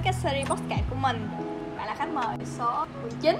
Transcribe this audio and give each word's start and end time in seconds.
với 0.00 0.12
cái 0.12 0.22
series 0.22 0.48
podcast 0.48 0.90
của 0.90 0.96
mình. 0.96 1.28
Bạn 1.76 1.86
là 1.86 1.94
khách 1.94 2.08
mời 2.12 2.36
số 2.58 2.86
19 3.02 3.36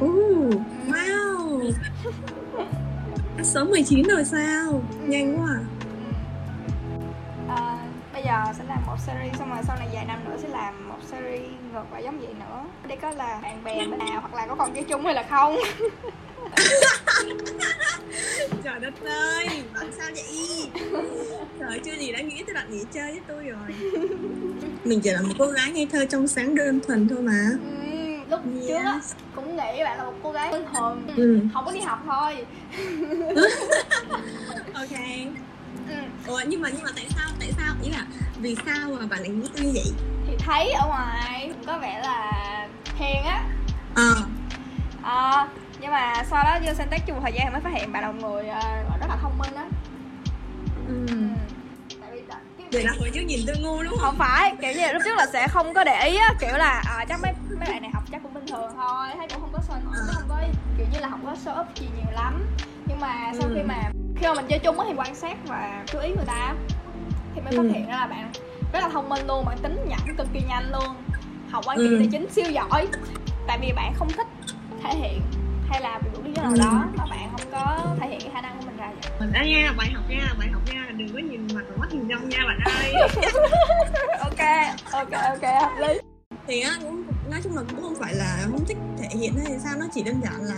Uh, 0.00 0.54
wow. 0.88 1.72
Số 3.42 3.64
19 3.64 4.02
rồi 4.08 4.24
sao? 4.24 4.82
Nhanh 5.06 5.40
quá 5.40 5.48
à. 5.48 5.60
à, 7.56 7.78
Bây 8.12 8.22
giờ 8.22 8.52
sẽ 8.58 8.64
làm 8.68 8.78
một 8.86 8.96
series 9.06 9.38
xong 9.38 9.50
rồi 9.50 9.58
sau 9.62 9.76
này 9.76 9.88
vài 9.92 10.04
năm 10.04 10.24
nữa 10.24 10.36
sẽ 10.42 10.48
làm 10.48 10.88
một 10.88 10.98
series 11.10 11.50
ngược 11.72 11.92
lại 11.92 12.04
giống 12.04 12.18
vậy 12.18 12.34
nữa. 12.40 12.64
Để 12.88 12.96
có 12.96 13.10
là 13.10 13.38
bạn 13.42 13.64
bè 13.64 13.74
bên 13.74 13.98
nào 13.98 14.20
hoặc 14.20 14.34
là 14.34 14.46
có 14.46 14.54
còn 14.54 14.74
chơi 14.74 14.84
chung 14.84 15.04
hay 15.04 15.14
là 15.14 15.22
không. 15.30 15.56
Trời 18.64 18.80
đất 18.80 18.94
ơi, 19.04 19.48
bạn 19.74 19.90
sao 19.98 20.06
vậy? 20.14 20.70
Trời 21.60 21.80
chưa 21.84 21.94
gì 21.94 22.12
đã 22.12 22.20
nghĩ 22.20 22.42
tới 22.46 22.54
bạn 22.54 22.70
nghỉ 22.70 22.84
chơi 22.92 23.10
với 23.12 23.20
tôi 23.28 23.44
rồi 23.44 23.74
Mình 24.86 25.00
chỉ 25.00 25.10
là 25.10 25.20
một 25.22 25.34
cô 25.38 25.46
gái 25.46 25.70
ngây 25.72 25.86
thơ 25.92 26.04
trong 26.04 26.26
sáng 26.28 26.54
đơn 26.54 26.80
thuần 26.86 27.08
thôi 27.08 27.22
mà 27.22 27.48
ừ, 27.62 28.16
Lúc 28.30 28.40
trước 28.68 28.74
á 28.84 29.00
cũng 29.36 29.56
nghĩ 29.56 29.84
bạn 29.84 29.98
là 29.98 30.04
một 30.04 30.12
cô 30.22 30.32
gái 30.32 30.52
bình 30.52 30.64
thường 30.74 31.02
Ừ. 31.16 31.40
Không 31.54 31.64
có 31.64 31.72
đi 31.72 31.80
học 31.80 31.98
thôi 32.06 32.46
Ok 34.74 34.90
ừ. 35.88 35.94
Ủa 36.26 36.40
nhưng 36.46 36.60
mà 36.62 36.68
nhưng 36.74 36.82
mà 36.82 36.90
tại 36.96 37.06
sao 37.16 37.28
tại 37.40 37.52
sao 37.56 37.74
ý 37.82 37.90
là 37.90 38.06
vì 38.40 38.56
sao 38.66 38.90
mà 39.00 39.06
bạn 39.06 39.20
lại 39.20 39.28
nghĩ 39.28 39.48
như 39.54 39.70
vậy? 39.74 39.92
Thì 40.26 40.36
thấy 40.38 40.72
ở 40.72 40.86
ngoài 40.88 41.50
có 41.66 41.78
vẻ 41.78 42.00
là 42.02 42.32
hiền 42.96 43.22
á 43.24 43.44
Ờ 43.94 44.14
Ờ, 45.02 45.46
nhưng 45.80 45.90
mà 45.90 46.24
sau 46.30 46.44
đó 46.44 46.58
vô 46.66 46.72
sáng 46.78 46.88
tác 46.90 47.00
chung 47.06 47.16
một 47.16 47.22
thời 47.22 47.32
gian 47.32 47.52
mới 47.52 47.60
phát 47.60 47.70
hiện 47.74 47.92
bạn 47.92 48.02
là 48.02 48.12
một 48.12 48.28
người 48.30 48.48
ờ, 48.48 48.60
rất 49.00 49.06
là 49.08 49.16
thông 49.22 49.38
minh 49.38 49.54
á 49.54 49.64
ừ. 50.88 51.06
ừ. 51.08 51.16
Vậy 52.76 52.84
là 52.84 52.92
hồi 52.98 53.10
trước 53.14 53.20
nhìn 53.20 53.40
tôi 53.46 53.56
ngu 53.58 53.82
đúng 53.82 53.92
không? 53.92 54.00
không 54.00 54.16
phải 54.18 54.54
kiểu 54.60 54.72
như 54.72 54.80
là 54.80 54.92
lúc 54.92 55.02
trước 55.04 55.16
là 55.16 55.26
sẽ 55.32 55.48
không 55.48 55.74
có 55.74 55.84
để 55.84 56.04
ý 56.08 56.16
á 56.16 56.32
kiểu 56.40 56.56
là 56.56 56.82
à, 56.86 57.04
chắc 57.08 57.20
mấy 57.22 57.32
mấy 57.60 57.68
bạn 57.68 57.82
này 57.82 57.90
học 57.94 58.02
chắc 58.12 58.22
cũng 58.22 58.34
bình 58.34 58.46
thường 58.46 58.70
thôi 58.76 59.08
thấy 59.16 59.28
cũng 59.28 59.40
không 59.40 59.52
có 59.52 59.60
sôi 59.68 59.76
nổi 59.84 59.94
không 60.14 60.22
có 60.28 60.36
kiểu 60.78 60.86
như 60.92 60.98
là 61.00 61.08
không 61.08 61.24
có 61.26 61.32
show 61.44 61.60
up 61.60 61.66
gì 61.76 61.86
nhiều 61.96 62.10
lắm 62.12 62.46
nhưng 62.86 63.00
mà 63.00 63.32
sau 63.38 63.48
Ừ. 63.48 63.52
khi 63.56 63.62
mà 63.62 63.90
khi 64.16 64.26
mà 64.26 64.34
mình 64.34 64.44
chơi 64.48 64.58
chung 64.58 64.78
á 64.80 64.86
thì 64.88 64.94
quan 64.96 65.14
sát 65.14 65.36
và 65.44 65.84
chú 65.86 65.98
ý 65.98 66.08
người 66.08 66.24
ta 66.26 66.54
thì 67.34 67.40
mới 67.40 67.52
phát 67.56 67.62
Ừ. 67.62 67.68
hiện 67.72 67.86
ra 67.88 67.96
là 67.96 68.06
bạn 68.06 68.32
rất 68.72 68.80
là 68.80 68.88
thông 68.88 69.08
minh 69.08 69.26
luôn 69.26 69.44
bạn 69.44 69.58
tính 69.62 69.76
nhẩm 69.88 70.16
cực 70.18 70.26
kỳ 70.32 70.40
nhanh 70.48 70.72
luôn 70.72 71.02
học 71.50 71.64
quan 71.66 71.78
Ừ. 71.78 71.84
trị 71.88 71.96
tài 71.98 72.08
chính 72.12 72.30
siêu 72.30 72.50
giỏi 72.50 72.86
tại 73.46 73.58
vì 73.60 73.72
bạn 73.72 73.94
không 73.94 74.08
thích 74.08 74.26
thể 74.84 74.94
hiện 74.94 75.20
hay 75.70 75.80
là 75.80 75.98
vì 76.04 76.10
một 76.10 76.20
lý 76.24 76.32
do 76.36 76.42
nào 76.42 76.52
Ừ. 76.52 76.58
đó 76.58 76.84
mà 76.98 77.04
bạn 77.10 77.28
không 77.32 77.50
có 77.52 77.86
thể 78.00 78.08
hiện 78.08 78.20
cái 78.20 78.30
khả 78.34 78.40
năng 78.40 78.56
của 78.60 78.66
mình 78.66 78.76
ra 78.76 78.86
vậy 79.02 79.10
Mình 79.20 79.32
đã 79.32 79.44
nha, 79.44 79.72
bài 79.76 79.90
học 79.94 80.04
nha, 80.08 80.34
bài 80.38 80.48
học 80.52 80.62
nha 80.66 80.85
Đừng 80.98 81.08
có 81.12 81.18
nhìn 81.18 81.46
mặt 81.54 81.62
và 81.70 81.76
mắt 81.76 81.86
nhìn 81.92 82.02
trong 82.08 82.28
nha 82.28 82.38
bạn 82.46 82.58
ơi 82.64 82.92
ok 84.20 84.40
ok 84.92 85.12
ok 85.12 85.42
hợp 85.42 85.76
lý 85.80 85.98
thì 86.46 86.60
á 86.60 86.78
cũng 86.82 87.04
nói 87.30 87.40
chung 87.44 87.56
là 87.56 87.62
cũng 87.70 87.82
không 87.82 87.94
phải 88.00 88.14
là 88.14 88.38
không 88.50 88.64
thích 88.64 88.76
thể 88.98 89.08
hiện 89.18 89.32
hay 89.44 89.58
sao 89.64 89.76
nó 89.78 89.86
chỉ 89.94 90.02
đơn 90.02 90.20
giản 90.24 90.42
là 90.42 90.56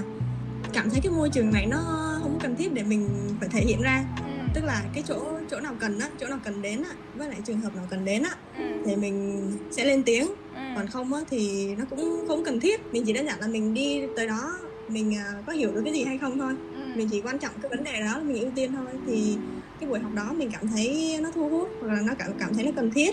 cảm 0.72 0.90
thấy 0.90 1.00
cái 1.02 1.12
môi 1.12 1.30
trường 1.30 1.50
này 1.52 1.66
nó 1.66 1.78
không 2.22 2.38
cần 2.42 2.56
thiết 2.56 2.72
để 2.74 2.82
mình 2.82 3.08
phải 3.40 3.48
thể 3.48 3.60
hiện 3.60 3.82
ra 3.82 4.04
ừ. 4.18 4.24
tức 4.54 4.64
là 4.64 4.82
cái 4.94 5.02
chỗ 5.06 5.38
chỗ 5.50 5.60
nào 5.60 5.74
cần 5.80 5.98
á 5.98 6.08
chỗ 6.20 6.26
nào 6.28 6.38
cần 6.44 6.62
đến 6.62 6.82
á 6.82 6.90
với 7.14 7.28
lại 7.28 7.38
trường 7.46 7.60
hợp 7.60 7.74
nào 7.76 7.86
cần 7.90 8.04
đến 8.04 8.22
á 8.22 8.30
Ừ. 8.58 8.64
thì 8.86 8.96
mình 8.96 9.42
sẽ 9.70 9.84
lên 9.84 10.02
tiếng 10.02 10.26
Ừ. 10.54 10.60
còn 10.76 10.86
không 10.88 11.14
á 11.14 11.20
thì 11.30 11.74
nó 11.78 11.84
cũng 11.90 12.24
không 12.28 12.44
cần 12.44 12.60
thiết 12.60 12.80
mình 12.92 13.02
chỉ 13.06 13.12
đơn 13.12 13.26
giản 13.26 13.40
là 13.40 13.46
mình 13.46 13.74
đi 13.74 14.02
tới 14.16 14.26
đó 14.26 14.52
mình 14.88 15.16
à, 15.16 15.32
có 15.46 15.52
hiểu 15.52 15.72
được 15.72 15.80
cái 15.84 15.92
gì 15.94 16.04
hay 16.04 16.18
không 16.18 16.38
thôi 16.38 16.52
Ừ. 16.74 16.80
mình 16.96 17.08
chỉ 17.10 17.20
quan 17.20 17.38
trọng 17.38 17.52
cái 17.62 17.68
vấn 17.70 17.84
đề 17.84 18.00
đó 18.00 18.06
là 18.18 18.22
mình 18.24 18.42
ưu 18.42 18.50
tiên 18.56 18.72
thôi 18.72 18.86
thì 19.06 19.36
cái 19.80 19.88
buổi 19.88 19.98
học 20.00 20.12
đó 20.14 20.34
mình 20.38 20.48
cảm 20.52 20.66
thấy 20.68 21.16
nó 21.22 21.30
thu 21.34 21.48
hút 21.48 21.68
hoặc 21.80 21.94
là 21.94 22.00
nó 22.06 22.12
cảm 22.18 22.30
cảm 22.38 22.54
thấy 22.54 22.64
nó 22.64 22.70
cần 22.76 22.90
thiết 22.94 23.10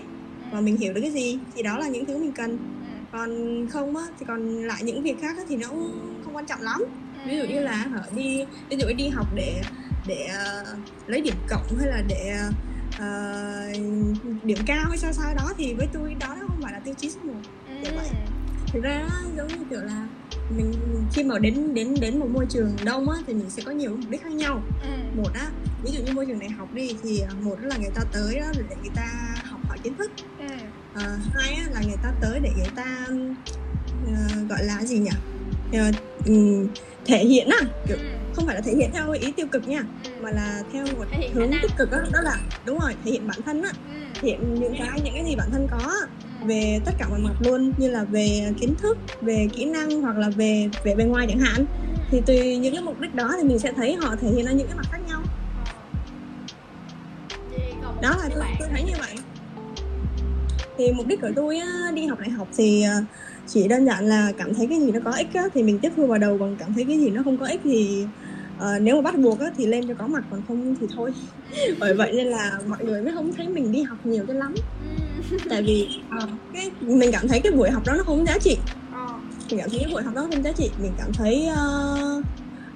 và 0.52 0.62
mình 0.62 0.78
hiểu 0.78 0.94
được 0.94 1.02
cái 1.02 1.12
gì 1.12 1.46
thì 1.56 1.64
đó 1.64 1.78
là 1.78 1.88
những 1.88 2.06
thứ 2.08 2.18
mình 2.18 2.34
cần 2.36 2.58
Ừ. 2.86 2.92
còn 3.12 3.30
không 3.70 3.96
á 3.96 4.04
thì 4.20 4.26
còn 4.28 4.46
lại 4.46 4.84
những 4.84 5.04
việc 5.04 5.18
khác 5.22 5.38
á, 5.38 5.44
thì 5.50 5.56
nó 5.58 5.70
cũng 5.70 6.22
không 6.24 6.36
quan 6.36 6.46
trọng 6.46 6.62
lắm 6.62 6.82
ví 7.28 7.38
dụ 7.38 7.44
như 7.54 7.60
là 7.60 7.72
hả 7.72 8.02
đi 8.16 8.40
ví 8.70 8.78
dụ 8.80 8.88
như 8.88 8.94
đi 8.94 9.10
học 9.10 9.28
để 9.36 9.62
để 10.08 10.26
ờ, 10.38 10.64
lấy 11.06 11.22
điểm 11.22 11.36
cộng 11.50 11.78
hay 11.80 11.88
là 11.88 12.02
để 12.10 12.32
ờ, 13.00 13.08
điểm 14.44 14.58
cao 14.68 14.90
hay 14.90 14.98
sao 14.98 15.14
sao 15.14 15.34
đó 15.36 15.54
thì 15.58 15.74
với 15.78 15.88
tôi 15.94 16.14
đó 16.20 16.28
nó 16.40 16.48
không 16.48 16.60
phải 16.64 16.74
là 16.74 16.82
tiêu 16.86 16.94
chí 16.98 17.10
số 17.10 17.22
một 17.28 17.42
Ừ. 17.66 17.72
kiểu 17.84 17.92
vậy. 17.96 18.10
thực 18.74 18.80
ra 18.84 19.08
giống 19.38 19.48
như 19.48 19.66
kiểu 19.70 19.80
là 19.82 20.08
mình 20.50 20.72
khi 21.14 21.24
mà 21.24 21.40
đến 21.40 21.74
đến 21.74 21.94
đến 22.02 22.20
một 22.20 22.30
môi 22.34 22.46
trường 22.50 22.76
đông 22.86 23.10
á 23.10 23.18
thì 23.28 23.34
mình 23.34 23.50
sẽ 23.50 23.64
có 23.66 23.72
nhiều 23.72 23.92
mục 23.92 24.10
đích 24.10 24.22
khác 24.24 24.32
nhau 24.32 24.64
Ừ. 24.84 24.90
một 25.18 25.30
á 25.34 25.52
ví 25.86 25.92
dụ 25.92 26.00
như 26.06 26.12
môi 26.14 26.26
trường 26.26 26.40
đại 26.40 26.50
học 26.50 26.74
đi 26.74 26.88
thì 27.04 27.20
ờ, 27.20 27.34
một 27.44 27.56
là 27.62 27.78
người 27.78 27.92
ta 27.96 28.02
tới 28.14 28.40
đó 28.40 28.46
để 28.70 28.76
người 28.82 28.92
ta 28.96 29.08
học 29.52 29.62
hỏi 29.68 29.78
kiến 29.84 29.96
thức. 29.98 30.12
Ừ. 30.40 30.46
Ờ, 30.94 31.02
hai 31.34 31.56
là 31.72 31.82
người 31.82 31.98
ta 32.04 32.14
tới 32.22 32.40
để 32.40 32.50
người 32.58 32.72
ta 32.76 33.08
ờ, 34.06 34.46
gọi 34.50 34.64
là 34.64 34.86
gì 34.86 35.00
nhỉ? 35.00 35.10
Ừm, 36.26 36.68
thể 37.06 37.26
hiện 37.26 37.48
á 37.50 37.58
kiểu 37.88 37.98
Ừ. 37.98 38.04
không 38.34 38.46
phải 38.46 38.56
là 38.56 38.62
thể 38.62 38.72
hiện 38.76 38.90
theo 38.94 39.12
ý 39.12 39.34
tiêu 39.38 39.48
cực 39.52 39.68
nha 39.68 39.84
mà 40.22 40.32
là 40.32 40.64
theo 40.74 40.86
một 40.86 41.06
Thể 41.12 41.32
hướng 41.34 41.52
tích 41.62 41.72
cực 41.78 41.92
á 41.92 42.00
đó 42.14 42.20
là 42.24 42.38
đúng 42.66 42.80
rồi 42.80 42.94
thể 43.04 43.12
hiện 43.12 43.28
bản 43.28 43.40
thân 43.46 43.62
á. 43.62 43.70
Ừ. 43.86 43.92
thể 44.22 44.28
hiện 44.28 44.54
những 44.60 44.74
cái 44.80 45.02
những 45.04 45.14
cái 45.14 45.24
gì 45.26 45.36
bản 45.36 45.50
thân 45.52 45.68
có 45.72 45.92
về 46.48 46.80
tất 46.86 46.92
cả 47.00 47.10
mọi 47.10 47.20
mặt 47.20 47.34
luôn 47.40 47.74
như 47.78 47.92
là 47.92 48.06
về 48.06 48.54
kiến 48.62 48.76
thức 48.82 48.98
về 49.22 49.48
kỹ 49.56 49.66
năng 49.66 50.02
hoặc 50.02 50.18
là 50.18 50.30
về 50.30 50.68
về 50.86 50.96
bên 50.96 51.08
ngoài 51.10 51.26
chẳng 51.30 51.40
hạn. 51.40 51.66
Thì 52.12 52.22
tùy 52.28 52.58
những 52.58 52.74
cái 52.74 52.82
mục 52.84 53.00
đích 53.00 53.14
đó 53.14 53.32
thì 53.42 53.48
mình 53.48 53.60
sẽ 53.60 53.74
thấy 53.76 53.96
họ 53.96 54.16
thể 54.22 54.28
hiện 54.28 54.46
ra 54.46 54.52
những 54.52 54.68
cái 54.68 54.76
mặt 54.76 54.86
khác 54.92 55.02
nhau 55.02 55.15
đó 58.06 58.16
là 58.22 58.30
tôi, 58.36 58.44
tôi 58.60 58.68
thấy 58.72 58.84
như 58.84 58.94
vậy. 58.98 59.16
Thì 60.78 60.92
mục 60.92 61.08
đích 61.08 61.22
của 61.22 61.32
tôi 61.36 61.58
á, 61.58 61.92
đi 61.94 62.06
học 62.06 62.20
đại 62.20 62.30
học 62.30 62.50
thì 62.58 62.84
ờ, 62.84 62.94
chỉ 63.46 63.68
đơn 63.68 63.86
giản 63.86 64.06
là 64.06 64.32
cảm 64.38 64.54
thấy 64.54 64.68
cái 64.70 64.80
gì 64.80 64.92
nó 64.92 65.00
có 65.06 65.12
ích 65.12 65.34
á, 65.34 65.44
thì 65.54 65.64
mình 65.64 65.80
tiếp 65.82 65.90
thu 65.96 66.08
vào 66.08 66.20
đầu 66.20 66.38
còn 66.40 66.56
cảm 66.58 66.74
thấy 66.74 66.86
cái 66.88 66.98
gì 67.00 67.10
nó 67.10 67.22
không 67.24 67.38
có 67.38 67.46
ích 67.46 67.62
thì 67.64 68.08
ờ, 68.58 68.80
nếu 68.80 68.96
mà 68.96 69.02
bắt 69.02 69.20
buộc 69.20 69.40
á, 69.40 69.48
thì 69.56 69.66
lên 69.66 69.88
cho 69.88 69.94
có 69.98 70.08
mặt 70.08 70.24
còn 70.30 70.44
không 70.48 70.74
thì 70.80 70.88
thôi. 70.96 71.12
Bởi 71.80 71.94
vậy 71.94 72.12
nên 72.16 72.28
là 72.28 72.52
mọi 72.68 72.86
người 72.86 73.02
mới 73.02 73.14
không 73.14 73.30
thấy 73.38 73.50
mình 73.50 73.72
đi 73.72 73.82
học 73.82 73.98
nhiều 74.04 74.24
cho 74.28 74.34
lắm. 74.34 74.54
Ừ. 74.80 74.88
tại 75.50 75.64
vì 75.64 75.88
ờ, 76.10 76.28
cái 76.54 76.72
mình 76.82 77.12
cảm 77.12 77.28
thấy 77.28 77.40
cái 77.40 77.52
buổi 77.52 77.70
học 77.70 77.84
đó 77.86 77.94
nó 77.98 78.04
không 78.04 78.26
giá 78.26 78.38
trị. 78.40 78.58
Mình 79.52 79.60
cảm 79.60 79.70
thấy 79.70 79.80
cái 79.80 79.90
buổi 79.92 80.04
học 80.04 80.14
đó 80.16 80.28
không 80.30 80.44
giá 80.44 80.52
trị. 80.58 80.72
Mình 80.80 80.94
cảm 80.98 81.12
thấy 81.18 81.46
ờ, 81.46 82.22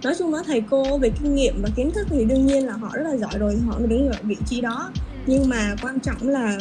nói 0.04 0.14
chung 0.20 0.34
là 0.34 0.40
thầy 0.46 0.64
cô 0.70 0.98
về 1.00 1.10
kinh 1.10 1.36
nghiệm 1.36 1.62
và 1.64 1.70
kiến 1.76 1.92
thức 1.96 2.08
thì 2.12 2.26
đương 2.26 2.46
nhiên 2.46 2.66
là 2.66 2.74
họ 2.74 2.90
rất 2.96 3.04
là 3.04 3.18
giỏi 3.18 3.40
rồi 3.40 3.58
họ 3.68 3.80
mới 3.80 3.88
đứng 3.88 4.08
ở 4.08 4.18
vị 4.24 4.38
trí 4.46 4.62
đó 4.62 4.92
nhưng 5.26 5.50
mà 5.50 5.76
quan 5.82 6.00
trọng 6.00 6.28
là 6.30 6.58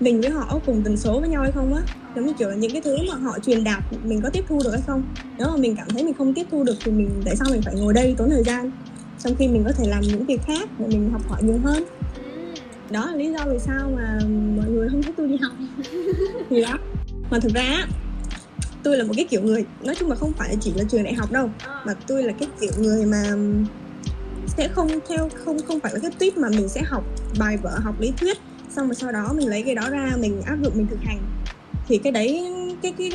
mình 0.00 0.20
với 0.20 0.30
họ 0.30 0.60
cùng 0.66 0.82
tần 0.84 0.96
số 0.96 1.20
với 1.20 1.28
nhau 1.28 1.42
hay 1.42 1.52
không 1.52 1.74
á. 1.74 1.82
Giống 2.16 2.26
như 2.26 2.32
kiểu 2.38 2.48
là 2.48 2.54
những 2.56 2.72
cái 2.72 2.82
thứ 2.84 2.96
mà 3.08 3.14
họ 3.14 3.38
truyền 3.38 3.64
đạt 3.64 3.82
mình 4.04 4.20
có 4.22 4.30
tiếp 4.32 4.44
thu 4.48 4.60
được 4.64 4.70
hay 4.72 4.80
không. 4.86 5.02
Nếu 5.38 5.48
mà 5.50 5.56
mình 5.56 5.74
cảm 5.76 5.88
thấy 5.88 6.04
mình 6.04 6.14
không 6.14 6.34
tiếp 6.34 6.46
thu 6.50 6.64
được 6.64 6.76
thì 6.84 6.92
mình 6.92 7.08
tại 7.24 7.36
sao 7.36 7.48
mình 7.50 7.62
phải 7.62 7.74
ngồi 7.74 7.94
đây 7.94 8.14
tốn 8.18 8.30
thời 8.30 8.42
gian? 8.42 8.70
Trong 9.18 9.34
khi 9.38 9.48
mình 9.48 9.64
có 9.64 9.72
thể 9.72 9.84
làm 9.88 10.00
những 10.00 10.26
việc 10.26 10.40
khác 10.46 10.68
để 10.78 10.86
mình 10.88 11.10
học 11.12 11.22
hỏi 11.28 11.42
nhiều 11.42 11.58
hơn. 11.64 11.84
Ừ. 12.16 12.22
đó 12.90 13.06
là 13.10 13.16
lý 13.16 13.32
do 13.32 13.44
vì 13.52 13.58
sao 13.58 13.90
mà 13.96 14.18
mọi 14.56 14.66
người 14.70 14.88
không 14.88 15.02
thích 15.02 15.14
tôi 15.16 15.28
đi 15.28 15.36
học. 15.42 15.52
Thì 16.50 16.62
đó. 16.62 16.78
Mà 17.30 17.38
thực 17.40 17.54
ra 17.54 17.86
tôi 18.82 18.96
là 18.96 19.04
một 19.04 19.12
cái 19.16 19.26
kiểu 19.30 19.42
người 19.42 19.64
nói 19.84 19.94
chung 19.98 20.08
là 20.10 20.16
không 20.16 20.32
phải 20.32 20.56
chỉ 20.60 20.72
là 20.76 20.84
trường 20.90 21.02
đại 21.04 21.14
học 21.14 21.32
đâu 21.32 21.50
Ờ. 21.64 21.82
mà 21.86 21.94
tôi 22.06 22.22
là 22.22 22.32
cái 22.38 22.48
kiểu 22.60 22.70
người 22.78 23.06
mà 23.06 23.24
sẽ 24.56 24.68
không 24.68 24.88
theo 25.08 25.28
không 25.44 25.56
không 25.68 25.80
phải 25.80 25.92
là 25.94 25.98
cái 26.02 26.10
tuyết 26.18 26.36
mà 26.38 26.48
mình 26.48 26.68
sẽ 26.68 26.82
học 26.82 27.04
bài 27.38 27.56
vở 27.56 27.78
học 27.82 28.00
lý 28.00 28.12
thuyết 28.20 28.36
xong 28.76 28.86
rồi 28.86 28.94
sau 28.94 29.12
đó 29.12 29.32
mình 29.36 29.48
lấy 29.48 29.62
cái 29.62 29.74
đó 29.74 29.90
ra 29.90 30.16
mình 30.20 30.42
áp 30.42 30.56
dụng 30.62 30.72
mình 30.76 30.86
thực 30.86 31.00
hành 31.00 31.18
thì 31.86 31.98
cái 31.98 32.12
đấy 32.12 32.42
cái 32.82 32.92
cái 32.98 33.10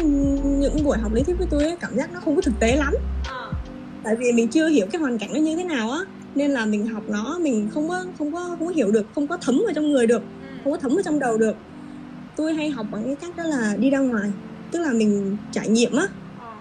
những 0.60 0.84
buổi 0.84 0.98
học 0.98 1.14
lý 1.14 1.24
thuyết 1.24 1.38
với 1.38 1.48
tôi 1.52 1.64
ấy, 1.64 1.76
cảm 1.80 1.96
giác 1.98 2.12
nó 2.14 2.20
không 2.20 2.36
có 2.36 2.42
thực 2.42 2.60
tế 2.60 2.76
lắm 2.76 2.94
Ờ. 3.28 3.52
tại 4.04 4.16
vì 4.20 4.32
mình 4.32 4.48
chưa 4.52 4.68
hiểu 4.68 4.88
cái 4.92 5.02
hoàn 5.02 5.18
cảnh 5.20 5.30
nó 5.34 5.40
như 5.40 5.56
thế 5.56 5.64
nào 5.64 5.92
á 5.92 6.00
nên 6.36 6.52
là 6.52 6.66
mình 6.66 6.86
học 6.88 7.04
nó 7.10 7.40
mình 7.42 7.70
không 7.74 7.90
có 7.90 8.06
không 8.18 8.32
có 8.34 8.56
không 8.60 8.68
có 8.68 8.74
hiểu 8.76 8.92
được 8.92 9.08
không 9.16 9.28
có 9.28 9.38
thấm 9.42 9.56
vào 9.66 9.74
trong 9.76 9.92
người 9.92 10.08
được 10.08 10.22
Ừ. 10.22 10.48
không 10.64 10.72
có 10.74 10.78
thấm 10.82 10.92
vào 10.92 11.02
trong 11.06 11.20
đầu 11.20 11.38
được 11.38 11.56
tôi 12.36 12.54
hay 12.54 12.70
học 12.70 12.86
bằng 12.92 13.04
cái 13.06 13.16
cách 13.22 13.36
đó 13.38 13.44
là 13.44 13.76
đi 13.80 13.90
ra 13.90 14.00
ngoài 14.00 14.30
tức 14.72 14.80
là 14.80 14.92
mình 14.94 15.38
trải 15.52 15.70
nghiệm 15.70 15.96
á 15.96 16.08
Ờ. 16.40 16.52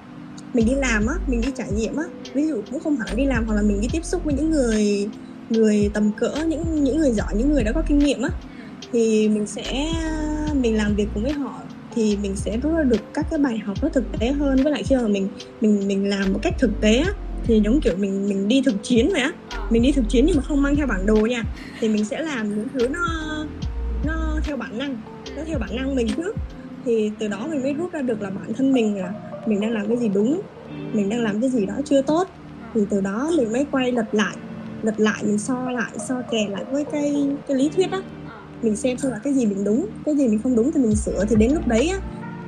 mình 0.55 0.67
đi 0.67 0.75
làm 0.75 1.07
á 1.07 1.15
mình 1.27 1.41
đi 1.41 1.49
trải 1.57 1.69
nghiệm 1.73 1.97
á 1.97 2.05
ví 2.35 2.49
dụ 2.49 2.63
cũng 2.71 2.81
không 2.81 2.97
hẳn 2.97 3.17
đi 3.17 3.27
làm 3.27 3.47
hoặc 3.47 3.55
là 3.55 3.63
mình 3.63 3.81
đi 3.81 3.89
tiếp 3.93 4.01
xúc 4.05 4.23
với 4.25 4.35
những 4.35 4.51
người 4.51 5.11
người 5.51 5.91
tầm 5.95 6.13
cỡ, 6.13 6.33
những 6.49 6.85
những 6.85 6.99
người 6.99 7.13
giỏi, 7.13 7.35
những 7.37 7.53
người 7.53 7.65
đã 7.65 7.73
có 7.73 7.83
kinh 7.87 7.99
nghiệm 7.99 8.23
á, 8.23 8.31
thì 8.93 9.29
mình 9.29 9.47
sẽ, 9.47 9.93
mình 10.55 10.77
làm 10.77 10.95
việc 10.95 11.07
cùng 11.15 11.23
với 11.23 11.33
họ 11.33 11.61
thì 11.95 12.19
mình 12.23 12.37
sẽ 12.37 12.57
rút 12.57 12.73
ra 12.77 12.83
được 12.83 13.15
các 13.15 13.27
cái 13.31 13.39
bài 13.39 13.59
học 13.59 13.77
nó 13.83 13.89
thực 13.89 14.05
tế 14.21 14.33
hơn. 14.33 14.57
Với 14.63 14.73
lại 14.73 14.83
khi 14.83 14.97
mà 14.97 15.09
mình 15.09 15.29
mình 15.61 15.89
mình 15.89 16.09
làm 16.09 16.33
một 16.33 16.39
cách 16.43 16.55
thực 16.59 16.81
tế 16.81 16.97
á, 16.97 17.11
thì 17.45 17.61
giống 17.65 17.81
kiểu 17.81 17.97
mình 17.97 18.29
mình 18.29 18.49
đi 18.49 18.63
thực 18.65 18.75
chiến 18.83 19.09
vậy 19.13 19.21
á. 19.21 19.33
Mình 19.71 19.83
đi 19.83 19.93
thực 19.93 20.05
chiến 20.09 20.27
nhưng 20.27 20.37
mà 20.37 20.43
không 20.43 20.63
mang 20.63 20.77
theo 20.77 20.87
bản 20.87 21.07
đồ 21.07 21.17
nha. 21.17 21.43
Thì 21.81 21.89
mình 21.89 22.05
sẽ 22.05 22.21
làm 22.23 22.57
những 22.57 22.69
thứ 22.75 22.89
nó 22.89 23.07
nó 24.07 24.41
theo 24.45 24.57
bản 24.57 24.79
năng, 24.79 24.97
nó 25.37 25.43
theo 25.47 25.59
bản 25.59 25.77
năng 25.77 25.95
mình 25.95 26.07
trước. 26.17 26.37
Thì 26.85 27.11
từ 27.19 27.29
đó 27.29 27.47
mình 27.51 27.63
mới 27.63 27.75
rút 27.75 27.93
ra 27.93 28.03
được 28.03 28.23
là 28.23 28.31
bản 28.31 28.53
thân 28.55 28.73
mình 28.73 28.97
là 28.97 29.13
mình 29.47 29.61
đang 29.61 29.73
làm 29.73 29.89
cái 29.89 29.97
gì 29.97 30.09
đúng, 30.09 30.41
mình 30.93 31.09
đang 31.09 31.23
làm 31.23 31.41
cái 31.41 31.51
gì 31.51 31.67
đó 31.67 31.75
chưa 31.85 32.03
tốt. 32.03 32.29
Thì 32.75 32.81
từ 32.91 33.01
đó 33.01 33.31
mình 33.37 33.53
mới 33.53 33.67
quay 33.71 33.93
lật 33.93 34.07
lại 34.13 34.37
lật 34.85 35.01
lại 35.01 35.23
mình 35.25 35.39
so 35.39 35.71
lại 35.71 35.99
so 36.09 36.15
kè 36.31 36.49
lại 36.51 36.65
với 36.71 36.85
cái 36.85 37.29
cái 37.49 37.57
lý 37.57 37.69
thuyết 37.69 37.91
á. 37.93 38.01
Mình 38.63 38.77
xem 38.77 38.99
xem 38.99 39.13
là 39.13 39.19
cái 39.25 39.35
gì 39.35 39.47
mình 39.47 39.65
đúng 39.65 39.87
cái 40.05 40.17
gì 40.17 40.29
mình 40.29 40.41
không 40.43 40.57
đúng 40.57 40.73
thì 40.73 40.81
mình 40.81 40.97
sửa. 40.97 41.25
Thì 41.29 41.37
đến 41.37 41.53
lúc 41.53 41.69
đấy 41.69 41.89
á 41.89 41.99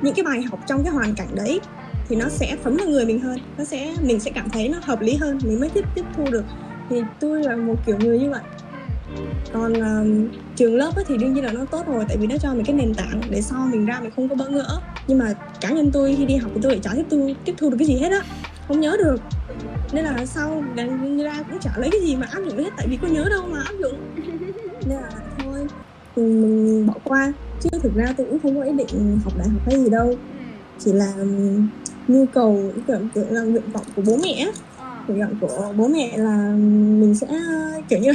những 0.01 0.13
cái 0.13 0.25
bài 0.25 0.41
học 0.41 0.59
trong 0.67 0.83
cái 0.83 0.93
hoàn 0.93 1.15
cảnh 1.15 1.27
đấy 1.35 1.59
thì 2.09 2.15
nó 2.15 2.29
sẽ 2.29 2.55
thấm 2.63 2.77
vào 2.77 2.87
người 2.87 3.05
mình 3.05 3.19
hơn. 3.19 3.39
Nó 3.57 3.63
sẽ 3.63 3.93
mình 4.01 4.19
sẽ 4.19 4.31
cảm 4.31 4.49
thấy 4.49 4.69
nó 4.69 4.77
hợp 4.81 5.01
lý 5.01 5.15
hơn 5.15 5.39
mình 5.43 5.59
mới 5.59 5.69
tiếp 5.69 5.85
tiếp 5.95 6.05
thu 6.17 6.23
được. 6.31 6.43
Thì 6.89 7.01
tôi 7.19 7.43
là 7.43 7.55
một 7.55 7.75
kiểu 7.85 7.97
người 7.99 8.19
như 8.19 8.29
vậy. 8.29 8.41
Còn 9.53 9.73
um, 9.73 10.27
trường 10.55 10.75
lớp 10.75 10.95
ấy 10.95 11.05
thì 11.07 11.17
đương 11.17 11.33
nhiên 11.33 11.43
là 11.43 11.51
nó 11.51 11.65
tốt 11.65 11.87
rồi 11.87 12.05
tại 12.07 12.17
vì 12.17 12.27
nó 12.27 12.37
cho 12.37 12.53
mình 12.53 12.65
cái 12.65 12.75
nền 12.75 12.93
tảng 12.93 13.21
để 13.29 13.41
sau 13.41 13.67
mình 13.71 13.85
ra 13.85 13.99
mình 14.01 14.11
không 14.15 14.29
có 14.29 14.35
bỡ 14.35 14.49
ngỡ. 14.49 14.79
Nhưng 15.07 15.17
mà 15.17 15.33
cá 15.61 15.69
nhân 15.69 15.91
tôi 15.91 16.15
khi 16.17 16.25
đi 16.25 16.35
học 16.35 16.51
thì 16.55 16.59
tôi 16.63 16.71
lại 16.71 16.81
chả 16.83 16.91
tiếp 16.95 17.05
thu 17.09 17.33
tiếp 17.45 17.53
thu 17.57 17.69
được 17.69 17.77
cái 17.79 17.87
gì 17.87 17.97
hết 17.97 18.11
á. 18.11 18.21
Không 18.67 18.79
nhớ 18.79 18.97
được 18.97 19.21
nên 19.93 20.03
là 20.03 20.25
sau 20.25 20.63
ra 21.23 21.43
cũng 21.49 21.59
chả 21.61 21.71
lấy 21.77 21.89
cái 21.91 22.01
gì 22.01 22.15
mà 22.15 22.27
áp 22.31 22.39
dụng 22.45 22.57
hết 22.57 22.69
tại 22.77 22.87
vì 22.89 22.97
có 23.01 23.07
nhớ 23.07 23.27
đâu 23.29 23.47
mà 23.51 23.59
áp 23.65 23.73
dụng. 23.81 24.15
Nên 24.85 24.97
là 24.97 25.09
thôi 25.37 25.67
mình 26.15 26.85
bỏ 26.85 26.93
qua. 27.03 27.33
Chứ 27.59 27.69
thực 27.83 27.93
ra 27.95 28.13
tôi 28.17 28.27
cũng 28.29 28.39
không 28.39 28.57
có 28.57 28.63
ý 28.63 28.71
định 28.77 29.19
học 29.23 29.33
đại 29.37 29.47
học 29.49 29.61
hay 29.65 29.83
gì 29.83 29.89
đâu. 29.91 30.15
Chỉ 30.77 30.91
là 30.93 31.13
nhu 32.07 32.25
cầu 32.25 32.73
kiểu, 32.87 32.97
kiểu 33.15 33.25
là 33.29 33.41
nguyện 33.41 33.71
vọng 33.73 33.85
của 33.95 34.01
bố 34.07 34.17
mẹ 34.23 34.45
nguyện 35.07 35.19
vọng 35.21 35.37
của 35.41 35.73
bố 35.77 35.87
mẹ 35.87 36.17
là 36.17 36.53
mình 36.99 37.13
sẽ 37.15 37.27
kiểu 37.89 37.99
như 37.99 38.11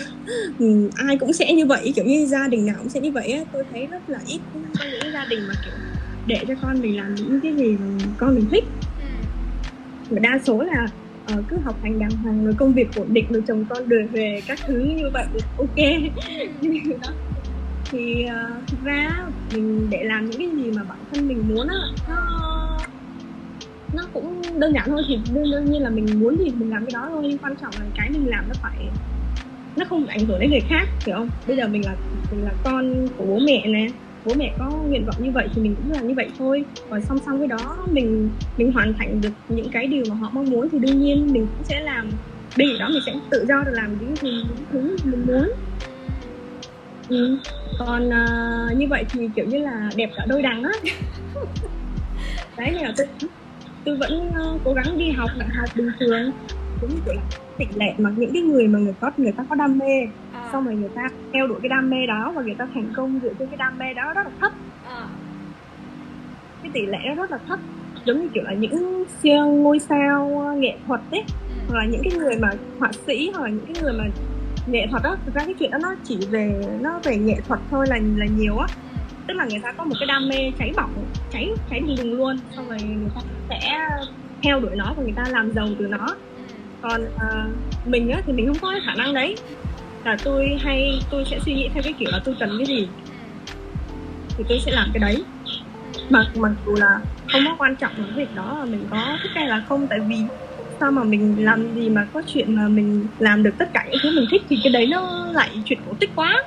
ai 0.95 1.17
cũng 1.21 1.33
sẽ 1.33 1.53
như 1.55 1.67
vậy 1.67 1.93
kiểu 1.97 2.05
như 2.05 2.27
gia 2.27 2.49
đình 2.49 2.67
nào 2.67 2.77
cũng 2.79 2.89
sẽ 2.89 3.01
như 3.01 3.11
vậy 3.15 3.33
á. 3.33 3.41
Tôi 3.53 3.65
thấy 3.71 3.87
rất 3.87 4.09
là 4.09 4.19
ít 4.27 4.41
trong 4.53 4.89
những 4.91 5.13
gia 5.13 5.25
đình 5.31 5.41
mà 5.49 5.55
kiểu 5.65 5.75
để 6.27 6.45
cho 6.49 6.55
con 6.63 6.81
mình 6.81 6.97
làm 6.97 7.15
những 7.15 7.41
cái 7.43 7.57
gì 7.57 7.77
mà 7.81 7.87
con 8.19 8.35
mình 8.35 8.49
thích. 8.51 8.65
Và 10.11 10.19
đa 10.23 10.39
số 10.47 10.63
là 10.63 10.87
uh, 11.39 11.45
cứ 11.49 11.57
học 11.65 11.77
hành 11.83 11.99
đàng 11.99 12.11
hoàng 12.11 12.45
rồi 12.45 12.55
công 12.59 12.73
việc 12.73 12.95
ổn 12.97 13.07
định 13.15 13.27
rồi 13.31 13.43
chồng 13.49 13.65
con 13.69 13.89
đời 13.89 14.07
về 14.13 14.41
các 14.47 14.59
thứ 14.67 14.79
như 14.79 15.11
vậy 15.13 15.25
ok. 15.59 15.77
Đó 17.03 17.09
thì 17.91 18.27
uh, 18.27 18.69
thực 18.69 18.85
ra 18.85 19.27
mình 19.55 19.87
để 19.91 20.05
làm 20.05 20.31
những 20.31 20.39
cái 20.39 20.65
gì 20.65 20.71
mà 20.77 20.83
bản 20.89 20.99
thân 21.13 21.29
mình 21.29 21.45
muốn 21.49 21.69
á 21.69 21.77
nó 22.09 22.17
nó 23.93 24.03
cũng 24.13 24.43
đơn 24.59 24.73
giản 24.75 24.85
thôi 24.87 25.03
thì 25.09 25.19
đương, 25.35 25.51
đương 25.51 25.65
nhiên 25.65 25.83
là 25.83 25.91
mình 25.91 26.21
muốn 26.21 26.37
thì 26.39 26.51
mình 26.51 26.71
làm 26.71 26.87
cái 26.87 26.91
đó 26.93 27.07
thôi 27.09 27.23
nhưng 27.29 27.39
quan 27.39 27.57
trọng 27.57 27.75
là 27.81 27.87
cái 27.97 28.11
mình 28.11 28.29
làm 28.29 28.45
nó 28.49 28.55
phải 28.63 28.89
nó 29.77 29.85
không 29.89 30.07
ảnh 30.07 30.27
hưởng 30.27 30.41
đến 30.41 30.51
người 30.51 30.61
khác 30.61 30.89
hiểu 31.07 31.17
không? 31.17 31.29
Bây 31.47 31.57
giờ 31.57 31.69
mình 31.69 31.85
là 31.85 31.97
mình 32.31 32.45
là 32.45 32.53
con 32.65 33.09
của 33.17 33.25
bố 33.25 33.39
mẹ 33.47 33.67
nè 33.67 33.89
bố 34.25 34.35
mẹ 34.37 34.53
có 34.59 34.71
nguyện 34.71 35.07
vọng 35.07 35.17
như 35.19 35.31
vậy 35.31 35.49
thì 35.55 35.63
mình 35.63 35.75
cũng 35.75 35.93
làm 35.93 36.09
như 36.09 36.15
vậy 36.15 36.31
thôi. 36.39 36.65
Còn 36.91 37.01
song 37.03 37.19
song 37.27 37.39
với 37.39 37.49
đó 37.49 37.87
mình 37.91 38.31
mình 38.57 38.73
hoàn 38.73 38.95
thành 38.99 39.21
được 39.21 39.33
những 39.49 39.69
cái 39.73 39.87
điều 39.87 40.05
mà 40.09 40.15
họ 40.15 40.31
mong 40.33 40.51
muốn 40.51 40.69
thì 40.73 40.79
đương 40.79 41.01
nhiên 41.01 41.33
mình 41.33 41.47
cũng 41.47 41.65
sẽ 41.65 41.81
làm. 41.81 42.11
Bên 42.57 42.69
đó 42.79 42.89
mình 42.89 43.03
sẽ 43.07 43.15
tự 43.31 43.45
do 43.49 43.63
được 43.67 43.73
làm 43.75 43.97
những 44.01 44.17
thứ 44.17 44.29
những 44.31 44.67
thứ 44.73 44.97
mình 45.05 45.27
muốn. 45.27 45.51
Ừ. 47.09 47.39
còn 47.79 48.09
uh, 48.09 48.77
như 48.77 48.87
vậy 48.89 49.05
thì 49.11 49.29
kiểu 49.37 49.45
như 49.45 49.59
là 49.59 49.91
đẹp 49.97 50.11
cả 50.17 50.27
đôi 50.29 50.43
đằng 50.43 50.63
á. 50.63 50.71
Đấy 52.57 52.71
nên 52.73 52.83
là 52.83 52.95
tôi 52.97 53.07
tôi 53.85 53.97
vẫn 53.97 54.29
uh, 54.29 54.61
cố 54.65 54.73
gắng 54.73 54.99
đi 54.99 55.11
học 55.11 55.31
đại 55.39 55.49
học 55.49 55.69
bình 55.77 55.91
thường. 56.01 56.33
Cũng 56.81 56.91
kiểu 57.05 57.15
là 57.15 57.23
tỷ 57.59 57.65
lệ 57.75 57.95
mà 57.99 58.11
những 58.17 58.33
cái 58.33 58.43
người 58.43 58.69
mà 58.69 58.79
người 58.79 58.95
có 59.01 59.11
người 59.17 59.33
ta 59.33 59.45
có 59.51 59.55
đam 59.55 59.79
mê. 59.79 60.07
Xong 60.53 60.65
rồi 60.65 60.75
người 60.75 60.91
ta 60.95 61.09
theo 61.33 61.47
đuổi 61.47 61.59
cái 61.63 61.69
đam 61.69 61.91
mê 61.91 62.07
đó 62.07 62.33
và 62.35 62.43
người 62.43 62.55
ta 62.59 62.67
thành 62.75 62.93
công 62.97 63.21
dựa 63.23 63.33
trên 63.39 63.49
cái 63.49 63.57
đam 63.57 63.79
mê 63.79 63.95
đó 63.95 64.13
rất 64.15 64.27
là 64.27 64.33
thấp. 64.41 64.53
À. 64.85 65.07
cái 66.63 66.71
tỷ 66.75 66.87
lệ 66.87 66.99
đó 67.09 67.15
rất 67.15 67.31
là 67.31 67.39
thấp 67.49 67.59
giống 68.05 68.23
như 68.23 68.29
kiểu 68.35 68.43
là 68.45 68.53
những 68.53 69.05
siêu 69.23 69.47
ngôi 69.47 69.79
sao 69.79 70.29
nghệ 70.59 70.77
thuật 70.87 71.01
ấy 71.11 71.23
ừ. 71.29 71.55
hoặc 71.69 71.79
là 71.79 71.85
những 71.85 72.01
cái 72.05 72.13
người 72.19 72.37
mà 72.37 72.51
họa 72.79 72.91
sĩ 73.07 73.31
hoặc 73.35 73.45
là 73.45 73.49
những 73.49 73.67
cái 73.67 73.83
người 73.83 73.93
mà 73.93 74.05
nghệ 74.67 74.87
thuật 74.91 75.03
đó 75.03 75.17
thực 75.27 75.35
ra 75.35 75.43
cái 75.45 75.55
chuyện 75.59 75.71
đó 75.71 75.79
nó 75.83 75.95
chỉ 76.05 76.19
về 76.31 76.63
nó 76.81 77.01
về 77.05 77.17
nghệ 77.17 77.37
thuật 77.49 77.61
thôi 77.71 77.87
là 77.89 77.99
là 78.17 78.27
nhiều 78.37 78.59
á. 78.59 78.67
Ừ. 78.93 78.99
tức 79.29 79.35
là 79.35 79.47
người 79.51 79.61
ta 79.63 79.73
có 79.73 79.85
một 79.85 79.95
cái 80.01 80.07
đam 80.07 80.29
mê 80.29 80.53
cháy 80.59 80.73
bỏng 80.77 81.05
cháy 81.31 81.51
cháy 81.71 81.81
bùng 81.81 81.97
bùng 81.97 82.15
luôn. 82.15 82.37
Xong 82.57 82.69
rồi 82.69 82.79
người 82.83 83.11
ta 83.15 83.21
sẽ 83.49 83.89
theo 84.43 84.61
đuổi 84.61 84.77
nó 84.77 84.95
và 84.97 85.03
người 85.03 85.15
ta 85.17 85.25
làm 85.31 85.53
giàu 85.53 85.69
từ 85.79 85.87
nó. 85.87 86.07
Còn 86.83 87.03
uh, 87.03 87.87
mình 87.87 88.11
á 88.11 88.21
thì 88.27 88.33
mình 88.33 88.47
không 88.47 88.59
có 88.61 88.71
cái 88.71 88.81
khả 88.87 88.95
năng 88.95 89.15
đấy 89.15 89.37
là 90.05 90.17
tôi 90.25 90.59
hay, 90.63 91.01
tôi 91.11 91.25
sẽ 91.31 91.39
suy 91.45 91.55
nghĩ 91.55 91.69
theo 91.75 91.83
cái 91.83 91.93
kiểu 91.99 92.09
là 92.13 92.21
tôi 92.25 92.37
cần 92.41 92.51
cái 92.59 92.67
gì. 92.67 92.89
Thì 94.37 94.45
tôi 94.49 94.61
sẽ 94.67 94.73
làm 94.73 94.89
cái 94.95 95.01
đấy. 95.01 95.25
Mặc 96.11 96.27
mặc 96.37 96.53
dù 96.67 96.75
là 96.75 97.01
không 97.33 97.43
có 97.45 97.55
quan 97.59 97.77
trọng 97.77 97.93
cái 97.97 98.07
việc 98.17 98.35
đó 98.35 98.57
là 98.59 98.65
mình 98.65 98.87
có 98.91 99.17
thích 99.23 99.31
hay 99.35 99.49
là 99.49 99.65
không, 99.69 99.87
tại 99.87 100.01
vì 100.01 100.17
sao 100.81 100.93
mà 100.93 101.05
mình 101.05 101.45
làm 101.45 101.75
gì 101.75 101.91
mà 101.91 102.07
có 102.13 102.23
chuyện 102.27 102.55
mà 102.55 102.69
mình 102.69 103.07
làm 103.19 103.43
được 103.43 103.55
tất 103.59 103.69
cả 103.73 103.87
những 103.91 104.01
thứ 104.03 104.11
mình 104.17 104.27
thích 104.31 104.43
thì 104.49 104.59
cái 104.65 104.73
đấy 104.73 104.87
nó 104.87 105.27
lại 105.33 105.51
chuyện 105.65 105.79
cổ 105.87 105.93
tích 106.01 106.11
quá. 106.15 106.43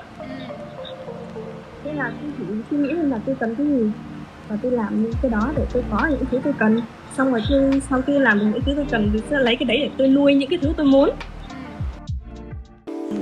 Thế 1.84 1.94
là 1.94 2.12
tôi 2.22 2.32
chỉ 2.38 2.46
suy 2.72 2.78
nghĩ 2.78 2.90
là 2.94 3.20
tôi 3.26 3.36
cần 3.40 3.56
cái 3.56 3.68
gì 3.68 3.84
và 4.48 4.58
tôi 4.62 4.72
làm 4.72 5.04
những 5.04 5.14
cái 5.22 5.32
đó 5.32 5.52
để 5.58 5.66
tôi 5.74 5.84
có 5.92 6.08
những 6.10 6.26
thứ 6.32 6.40
tôi 6.44 6.54
cần. 6.60 6.82
Xong 7.18 7.32
rồi 7.32 7.42
tôi 7.50 7.82
sau 7.90 8.02
khi 8.02 8.20
làm 8.20 8.40
được 8.40 8.46
những 8.54 8.62
thứ 8.62 8.74
tôi 8.76 8.86
cần 8.92 9.10
tôi 9.14 9.22
sẽ 9.30 9.38
lấy 9.40 9.56
cái 9.56 9.66
đấy 9.66 9.78
để 9.78 9.90
tôi 9.98 10.08
nuôi 10.08 10.36
những 10.36 10.50
cái 10.50 10.60
thứ 10.62 10.74
tôi 10.78 10.86
muốn 10.86 11.10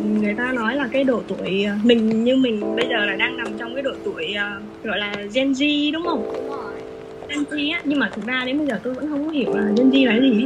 người 0.03 0.33
ta 0.37 0.51
nói 0.51 0.75
là 0.75 0.87
cái 0.91 1.03
độ 1.03 1.21
tuổi 1.27 1.65
mình 1.83 2.23
như 2.23 2.35
mình 2.35 2.75
bây 2.75 2.87
giờ 2.89 3.05
là 3.05 3.15
đang 3.15 3.37
nằm 3.37 3.47
trong 3.59 3.73
cái 3.73 3.83
độ 3.83 3.91
tuổi 4.05 4.35
uh, 4.35 4.83
gọi 4.83 4.97
là 4.97 5.13
Gen 5.33 5.51
Z 5.51 5.91
đúng 5.93 6.03
không? 6.05 6.33
Gen 7.29 7.43
Z 7.43 7.73
á 7.73 7.81
nhưng 7.85 7.99
mà 7.99 8.09
thực 8.15 8.25
ra 8.25 8.43
đến 8.45 8.57
bây 8.57 8.67
giờ 8.67 8.79
tôi 8.83 8.93
vẫn 8.93 9.09
không 9.09 9.25
có 9.25 9.31
hiểu 9.31 9.53
là 9.53 9.71
Gen 9.77 9.89
Z 9.89 10.07
là 10.07 10.11
cái 10.11 10.29
gì. 10.29 10.45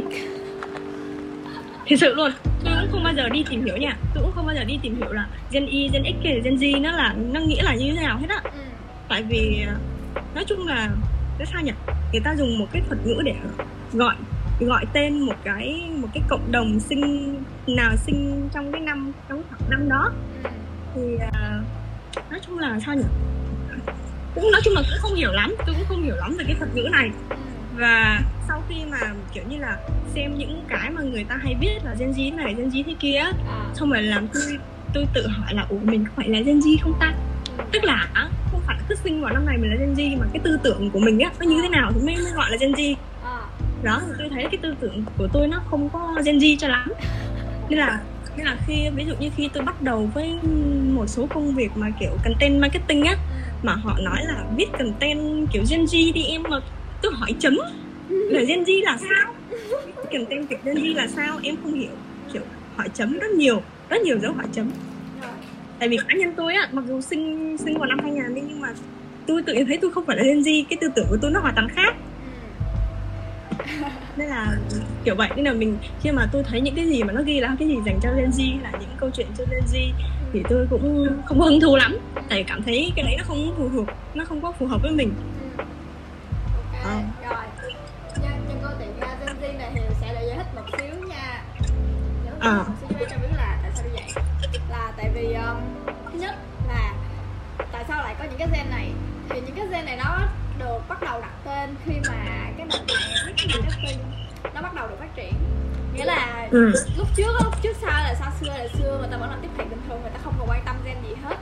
Thật 1.88 1.96
sự 2.00 2.14
luôn 2.14 2.30
tôi 2.64 2.74
cũng 2.80 2.90
không 2.92 3.02
bao 3.04 3.14
giờ 3.14 3.28
đi 3.28 3.44
tìm 3.50 3.64
hiểu 3.64 3.76
nha. 3.76 3.96
Tôi 4.14 4.24
cũng 4.24 4.32
không 4.34 4.46
bao 4.46 4.54
giờ 4.54 4.64
đi 4.64 4.78
tìm 4.82 4.96
hiểu 4.96 5.12
là 5.12 5.26
Gen 5.50 5.66
Y, 5.66 5.88
Gen 5.92 6.02
X 6.04 6.24
hay 6.24 6.40
Gen 6.44 6.56
Z 6.56 6.82
nó 6.82 6.92
là 6.92 7.14
nó 7.32 7.40
nghĩa 7.40 7.62
là 7.62 7.74
như 7.74 7.94
thế 7.94 8.02
nào 8.02 8.18
hết 8.18 8.26
á. 8.28 8.40
Ừ. 8.44 8.50
tại 9.08 9.22
vì 9.22 9.64
ờ, 9.66 9.74
nói 10.34 10.44
chung 10.48 10.66
là 10.66 10.90
cái 11.38 11.46
sao 11.52 11.62
nhỉ? 11.62 11.72
Người 12.12 12.20
ta 12.24 12.36
dùng 12.36 12.58
một 12.58 12.66
cái 12.72 12.82
thuật 12.88 13.06
ngữ 13.06 13.22
để 13.24 13.34
gọi 13.92 14.14
gọi 14.66 14.84
tên 14.92 15.20
một 15.20 15.36
cái 15.44 15.90
một 15.96 16.08
cái 16.14 16.22
cộng 16.28 16.52
đồng 16.52 16.80
sinh 16.80 17.34
nào 17.66 17.96
sinh 17.96 18.48
trong 18.54 18.72
cái 18.72 18.80
năm 18.80 19.12
trong 19.28 19.42
khoảng 19.48 19.70
năm 19.70 19.88
đó 19.88 20.12
thì 20.94 21.14
uh, 21.14 22.30
nói 22.30 22.40
chung 22.46 22.58
là 22.58 22.80
sao 22.86 22.94
nhỉ 22.94 23.04
cũng 24.34 24.50
nói 24.52 24.60
chung 24.64 24.74
là 24.74 24.82
cũng 24.82 24.98
không 25.00 25.14
hiểu 25.14 25.32
lắm 25.32 25.54
tôi 25.66 25.74
cũng 25.74 25.84
không 25.88 26.02
hiểu 26.02 26.16
lắm 26.16 26.36
về 26.38 26.44
cái 26.46 26.56
thuật 26.58 26.74
ngữ 26.74 26.88
này 26.92 27.10
và 27.76 28.20
sau 28.48 28.62
khi 28.68 28.74
mà 28.90 28.98
kiểu 29.32 29.44
như 29.48 29.56
là 29.58 29.76
xem 30.14 30.34
những 30.38 30.64
cái 30.68 30.90
mà 30.90 31.02
người 31.02 31.24
ta 31.24 31.36
hay 31.42 31.56
viết 31.60 31.78
là 31.84 31.94
Gen 31.98 32.10
Z 32.12 32.36
này 32.36 32.54
Gen 32.54 32.68
Z 32.68 32.82
thế 32.86 32.94
kia 33.00 33.16
à. 33.16 33.32
xong 33.74 33.90
rồi 33.90 34.02
làm 34.02 34.28
tôi 34.34 34.58
tôi 34.94 35.06
tự 35.14 35.26
hỏi 35.26 35.54
là 35.54 35.66
ủa 35.68 35.78
mình 35.82 36.04
có 36.04 36.12
phải 36.16 36.28
là 36.28 36.40
Gen 36.40 36.58
Z 36.58 36.76
không 36.82 36.94
ta 37.00 37.14
tức 37.72 37.84
là 37.84 38.08
không 38.50 38.60
phải 38.66 38.76
cứ 38.88 38.94
sinh 39.04 39.20
vào 39.20 39.32
năm 39.32 39.46
này 39.46 39.58
mình 39.58 39.70
là 39.70 39.76
Gen 39.76 39.94
Z 39.94 40.18
mà 40.18 40.26
cái 40.32 40.40
tư 40.44 40.58
tưởng 40.62 40.90
của 40.90 40.98
mình 40.98 41.18
á 41.18 41.30
nó 41.40 41.46
như 41.46 41.62
thế 41.62 41.68
nào 41.68 41.92
thì 41.94 42.06
mới, 42.06 42.16
mới 42.16 42.32
gọi 42.32 42.50
là 42.50 42.56
Gen 42.60 42.72
Z 42.72 42.94
à 42.94 43.07
đó, 43.82 44.02
thì 44.06 44.12
tôi 44.18 44.28
thấy 44.28 44.42
cái 44.50 44.58
tư 44.62 44.74
tưởng 44.80 45.04
của 45.18 45.28
tôi 45.32 45.48
nó 45.48 45.62
không 45.70 45.88
có 45.92 46.22
Gen 46.24 46.38
Z 46.38 46.56
cho 46.58 46.68
lắm. 46.68 46.92
Nên 47.68 47.78
là 47.78 48.00
nên 48.36 48.46
là 48.46 48.56
khi, 48.66 48.88
ví 48.94 49.04
dụ 49.04 49.14
như 49.20 49.30
khi 49.36 49.48
tôi 49.54 49.62
bắt 49.62 49.82
đầu 49.82 50.10
với 50.14 50.38
một 50.92 51.06
số 51.06 51.26
công 51.34 51.54
việc 51.54 51.70
mà 51.74 51.90
kiểu 52.00 52.10
content 52.24 52.60
marketing 52.60 53.04
á, 53.04 53.16
mà 53.62 53.74
họ 53.74 53.98
nói 54.00 54.24
là 54.24 54.44
viết 54.56 54.66
content 54.78 55.48
kiểu 55.52 55.62
Gen 55.70 55.84
Z 55.84 56.12
đi 56.12 56.22
em, 56.24 56.42
mà 56.42 56.60
tôi 57.02 57.12
hỏi 57.14 57.34
chấm, 57.38 57.56
là 58.08 58.40
Gen 58.40 58.62
Z 58.62 58.84
là 58.84 58.98
sao? 59.00 59.34
Content 60.12 60.48
kiểu 60.48 60.58
Gen 60.64 60.74
Z 60.74 60.96
là 60.96 61.06
sao? 61.06 61.38
Em 61.42 61.56
không 61.62 61.74
hiểu. 61.74 61.90
Kiểu 62.32 62.42
hỏi 62.76 62.88
chấm 62.94 63.18
rất 63.18 63.30
nhiều 63.30 63.62
rất 63.88 64.02
nhiều 64.02 64.18
dấu 64.18 64.32
hỏi 64.32 64.46
chấm. 64.52 64.70
Tại 65.78 65.88
vì 65.88 65.96
cá 65.96 66.14
nhân 66.18 66.34
tôi 66.36 66.54
á, 66.54 66.68
mặc 66.72 66.84
dù 66.88 67.00
sinh 67.00 67.56
sinh 67.58 67.78
vào 67.78 67.86
năm 67.86 67.98
2000 68.02 68.34
đi, 68.34 68.40
nhưng 68.48 68.60
mà 68.60 68.68
tôi 69.26 69.42
tự 69.42 69.54
thấy 69.68 69.78
tôi 69.82 69.90
không 69.90 70.06
phải 70.06 70.16
là 70.16 70.22
Gen 70.22 70.38
Z, 70.38 70.64
cái 70.70 70.78
tư 70.80 70.88
tưởng 70.94 71.06
của 71.10 71.18
tôi 71.22 71.30
nó 71.30 71.40
hoàn 71.40 71.54
toàn 71.54 71.68
khác 71.68 71.94
nên 74.16 74.28
là 74.28 74.56
kiểu 75.04 75.14
vậy. 75.14 75.28
Nên 75.36 75.44
là 75.44 75.52
mình 75.52 75.78
khi 76.00 76.10
mà 76.10 76.28
tôi 76.32 76.44
thấy 76.44 76.60
những 76.60 76.74
cái 76.74 76.86
gì 76.86 77.02
mà 77.02 77.12
nó 77.12 77.22
ghi 77.22 77.40
là 77.40 77.56
cái 77.58 77.68
gì 77.68 77.76
dành 77.86 77.98
cho 78.02 78.10
Gen 78.16 78.30
Z 78.30 78.62
là 78.62 78.70
những 78.80 78.96
câu 78.96 79.10
chuyện 79.10 79.26
cho 79.38 79.44
Gen 79.50 79.64
Z 79.72 79.92
thì 80.32 80.42
tôi 80.48 80.66
cũng 80.70 81.08
không 81.26 81.40
hứng 81.40 81.60
thú 81.60 81.76
lắm. 81.76 81.98
Tại 82.28 82.44
cảm 82.44 82.62
thấy 82.62 82.92
cái 82.96 83.04
đấy 83.04 83.14
nó 83.18 83.24
không 83.24 83.54
phù 83.58 83.68
hợp 83.68 83.94
nó 84.14 84.24
không 84.24 84.40
có 84.40 84.52
phù 84.58 84.66
hợp 84.66 84.82
với 84.82 84.90
mình. 84.90 85.14
À. 86.84 87.02
rồi. 87.30 87.44
Gen 89.30 89.36
Z 89.42 89.58
này 89.58 89.70
thì 89.74 89.80
sẽ 90.00 90.14
để 90.14 90.26
giải 90.26 90.36
thích 90.36 90.46
một 90.56 90.62
xíu 90.78 91.08
nha. 91.08 91.42
À. 92.40 92.52
một 92.52 92.74
xíu 92.88 93.08
cho 93.10 93.16
biết 93.16 93.28
là 93.36 93.58
tại 93.62 93.70
sao 93.74 93.84
như 93.84 93.90
vậy 93.94 94.24
là 94.70 94.92
tại 94.96 95.10
vì 95.14 95.34
um, 95.34 95.56
thứ 96.12 96.18
nhất 96.18 96.34
là 96.68 96.94
tại 97.72 97.84
sao 97.88 98.02
lại 98.02 98.14
có 98.18 98.24
những 98.24 98.38
cái 98.38 98.48
gen 98.52 98.70
này? 98.70 98.92
Thì 99.28 99.40
những 99.40 99.56
cái 99.56 99.66
gen 99.70 99.84
này 99.84 99.96
nó 99.96 100.18
được 100.58 100.78
bắt 100.88 101.02
đầu 101.02 101.20
đặt 101.20 101.32
tên 101.44 101.74
khi 101.86 101.92
mà 102.08 102.14
cái 102.56 102.66
nền 102.66 102.86
tảng 102.88 103.17
marketing 103.46 103.98
nó 104.54 104.62
bắt 104.62 104.74
đầu 104.74 104.88
được 104.88 104.96
phát 104.98 105.16
triển 105.16 105.32
nghĩa 105.94 106.04
là 106.04 106.48
ừ. 106.50 106.72
lúc 106.96 107.08
trước 107.16 107.32
lúc 107.44 107.62
trước 107.62 107.76
sau 107.80 107.90
là 107.90 108.14
xa 108.14 108.30
xưa 108.40 108.48
là 108.48 108.68
xưa 108.68 108.98
người 108.98 109.08
ta 109.10 109.16
vẫn 109.16 109.30
làm 109.30 109.38
tiếp 109.42 109.48
thị 109.58 109.64
bình 109.70 109.80
thường 109.88 110.02
người 110.02 110.10
ta 110.10 110.18
không 110.24 110.34
còn 110.38 110.48
quan 110.48 110.62
tâm 110.66 110.76
gen 110.84 110.96
gì 111.08 111.14
hết 111.24 111.36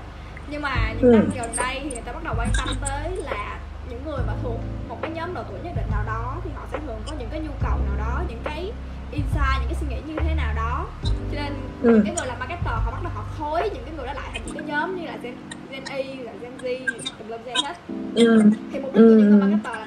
nhưng 0.48 0.62
mà 0.62 0.92
những 0.92 1.12
ừ. 1.12 1.16
năm 1.16 1.30
gần 1.36 1.56
đây 1.56 1.80
thì 1.82 1.90
người 1.90 2.02
ta 2.04 2.12
bắt 2.12 2.24
đầu 2.24 2.34
quan 2.38 2.48
tâm 2.58 2.68
tới 2.80 3.16
là 3.16 3.58
những 3.90 4.04
người 4.04 4.18
mà 4.26 4.32
thuộc 4.42 4.60
một 4.88 4.98
cái 5.02 5.10
nhóm 5.10 5.34
độ 5.34 5.42
tuổi 5.50 5.58
nhất 5.64 5.72
định 5.76 5.90
nào 5.90 6.04
đó 6.06 6.36
thì 6.44 6.50
họ 6.54 6.66
sẽ 6.72 6.78
thường 6.86 7.00
có 7.06 7.12
những 7.18 7.28
cái 7.30 7.40
nhu 7.40 7.52
cầu 7.62 7.78
nào 7.86 7.96
đó 7.98 8.22
những 8.28 8.40
cái 8.44 8.72
insight 9.12 9.60
những 9.60 9.68
cái 9.68 9.74
suy 9.80 9.86
nghĩ 9.88 10.00
như 10.06 10.16
thế 10.20 10.34
nào 10.34 10.54
đó 10.56 10.86
cho 11.04 11.42
nên 11.42 11.52
ừ. 11.82 11.90
những 11.90 12.04
cái 12.04 12.14
người 12.14 12.26
làm 12.26 12.38
marketer 12.38 12.66
họ 12.66 12.90
bắt 12.90 13.02
đầu 13.02 13.12
họ 13.14 13.24
khối 13.38 13.70
những 13.74 13.84
cái 13.84 13.94
người 13.96 14.06
đó 14.06 14.12
lại 14.12 14.30
thành 14.32 14.42
những 14.46 14.56
cái 14.56 14.64
nhóm 14.66 14.96
như 14.96 15.06
là 15.06 15.16
gen, 15.22 15.34
Gen 15.70 15.84
Y 15.84 16.14
là 16.14 16.32
Gen 16.40 16.52
Z 16.62 16.86
tùm 17.18 17.28
lum 17.28 17.40
Gen 17.44 17.56
hết 17.64 17.76
ừ. 18.14 18.42
thì 18.72 18.80
mục 18.80 18.94
đích 18.94 19.02
của 19.02 19.16
những 19.16 19.30
người 19.30 19.40
marketer 19.40 19.74
là 19.80 19.86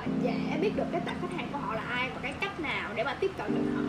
họ 0.00 0.06
dễ 0.22 0.58
biết 0.60 0.76
được 0.76 0.84
cái 0.92 1.00
tệp 1.06 1.14
khách 1.20 1.36
hàng 1.36 1.48
của 1.52 1.58
họ 1.58 1.74
là 1.74 1.82
ai 1.90 2.10
và 2.14 2.20
cái 2.22 2.32
cách 2.40 2.60
nào 2.60 2.90
để 2.94 3.04
mà 3.04 3.14
tiếp 3.20 3.30
cận 3.38 3.54
được 3.54 3.70
họ 3.76 3.82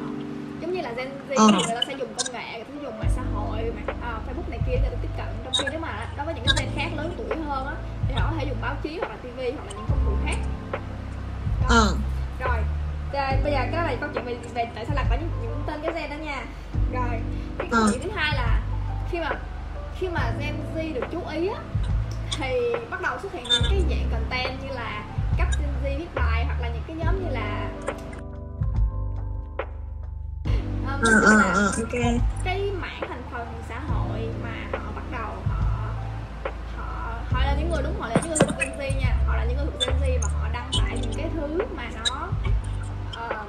giống 0.62 0.72
như 0.74 0.82
là 0.82 0.92
Gen 0.92 1.08
Z 1.30 1.36
Ờ. 1.38 1.48
người 1.52 1.76
ta 1.76 1.82
sẽ 1.88 1.94
dùng 1.94 2.10
công 2.18 2.34
nghệ 2.34 2.54
người 2.56 2.64
ta 2.64 2.84
dùng 2.84 3.00
mạng 3.00 3.10
xã 3.16 3.22
hội 3.34 3.72
mạng 3.76 3.98
à, 4.02 4.12
Facebook 4.28 4.50
này 4.50 4.60
kia 4.68 4.72
để 4.74 4.80
người 4.82 4.90
ta 4.92 4.98
tiếp 5.02 5.10
cận 5.18 5.26
trong 5.44 5.54
khi 5.60 5.66
nếu 5.72 5.80
mà 5.80 6.08
đối 6.18 6.26
với 6.26 6.36
những 6.36 6.46
cái 6.48 6.56
gen 6.66 6.70
khác 6.76 6.90
lớn 6.98 7.14
tuổi 7.18 7.38
hơn 7.48 7.68
á 7.68 7.74
thì 8.08 8.14
họ 8.14 8.28
có 8.32 8.38
thể 8.40 8.46
dùng 8.50 8.58
báo 8.62 8.76
chí 8.84 8.98
hoặc 9.00 9.08
là 9.10 9.16
TV 9.16 9.40
hoặc 9.40 9.66
là 9.68 9.72
những 9.74 9.86
công 9.90 10.00
cụ 10.06 10.12
khác 10.26 10.38
Đó. 11.62 11.68
ờ 11.70 11.96
rồi 12.40 12.58
Rồi, 13.14 13.40
bây 13.44 13.52
giờ 13.52 13.58
cái 13.60 13.72
đó 13.72 13.82
là 13.84 13.96
câu 14.02 14.10
chuyện 14.14 14.26
về, 14.26 14.36
về 14.54 14.66
tại 14.76 14.86
sao 14.86 14.96
lạc 14.96 15.06
có 15.10 15.16
những, 15.16 15.30
những 15.42 15.64
tên 15.68 15.80
cái 15.84 15.92
gen 15.94 16.10
đó 16.10 16.24
nha 16.26 16.44
rồi 16.94 17.20
cái 17.58 17.68
câu 17.72 17.82
Ờ. 17.82 17.88
chuyện 17.92 18.04
thứ 18.04 18.10
hai 18.16 18.36
là 18.36 18.62
khi 19.12 19.20
mà 19.20 19.30
khi 20.00 20.08
mà 20.10 20.34
Gen 20.40 20.56
Z 20.76 20.94
được 20.94 21.08
chú 21.12 21.22
ý 21.32 21.48
á 21.48 21.60
thì 22.40 22.56
bắt 22.90 23.02
đầu 23.02 23.18
xuất 23.22 23.34
hiện 23.34 23.44
những 23.44 23.64
cái 23.70 23.84
dạng 23.90 24.10
content 24.12 24.64
như 24.64 24.70
là 24.76 25.04
cách 25.38 25.48
Z 25.84 25.98
viết 25.98 26.16
bài 26.16 26.46
hoặc 26.46 26.62
là 26.62 26.70
những 26.70 26.84
cái 26.88 26.96
nhóm 26.96 27.24
như 27.24 27.30
là 27.30 27.70
um, 30.86 31.02
ờ 31.02 31.36
là 31.38 31.52
ờ 31.54 31.66
ok. 31.66 32.22
cái 32.44 32.72
mảng 32.82 33.02
thành 33.10 33.22
phần 33.32 33.48
xã 33.70 33.80
hội 33.80 34.30
mà 34.44 34.80
họ 34.80 34.92
bắt 34.96 35.04
đầu 35.12 35.30
họ 35.48 35.64
họ 36.78 37.20
họ 37.32 37.40
là 37.46 37.56
những 37.60 37.70
người 37.70 37.84
đúng 37.84 38.00
họ 38.00 38.08
là 38.08 38.16
những 38.16 38.28
người 38.28 38.38
thuộc 38.40 38.60
Gen 38.60 38.70
Z 38.80 39.00
nha. 39.00 39.16
Họ 39.28 39.36
là 39.36 39.46
những 39.46 39.58
người 39.58 39.66
thuộc 39.66 39.80
Gen 39.88 39.96
Z 40.02 40.20
và 40.22 40.30
họ 40.40 40.50
đăng 40.54 40.72
tải 40.82 40.98
những 41.02 41.14
cái 41.18 41.30
thứ 41.36 41.58
mà 41.76 41.84
nó 41.96 42.28
ờm, 43.16 43.48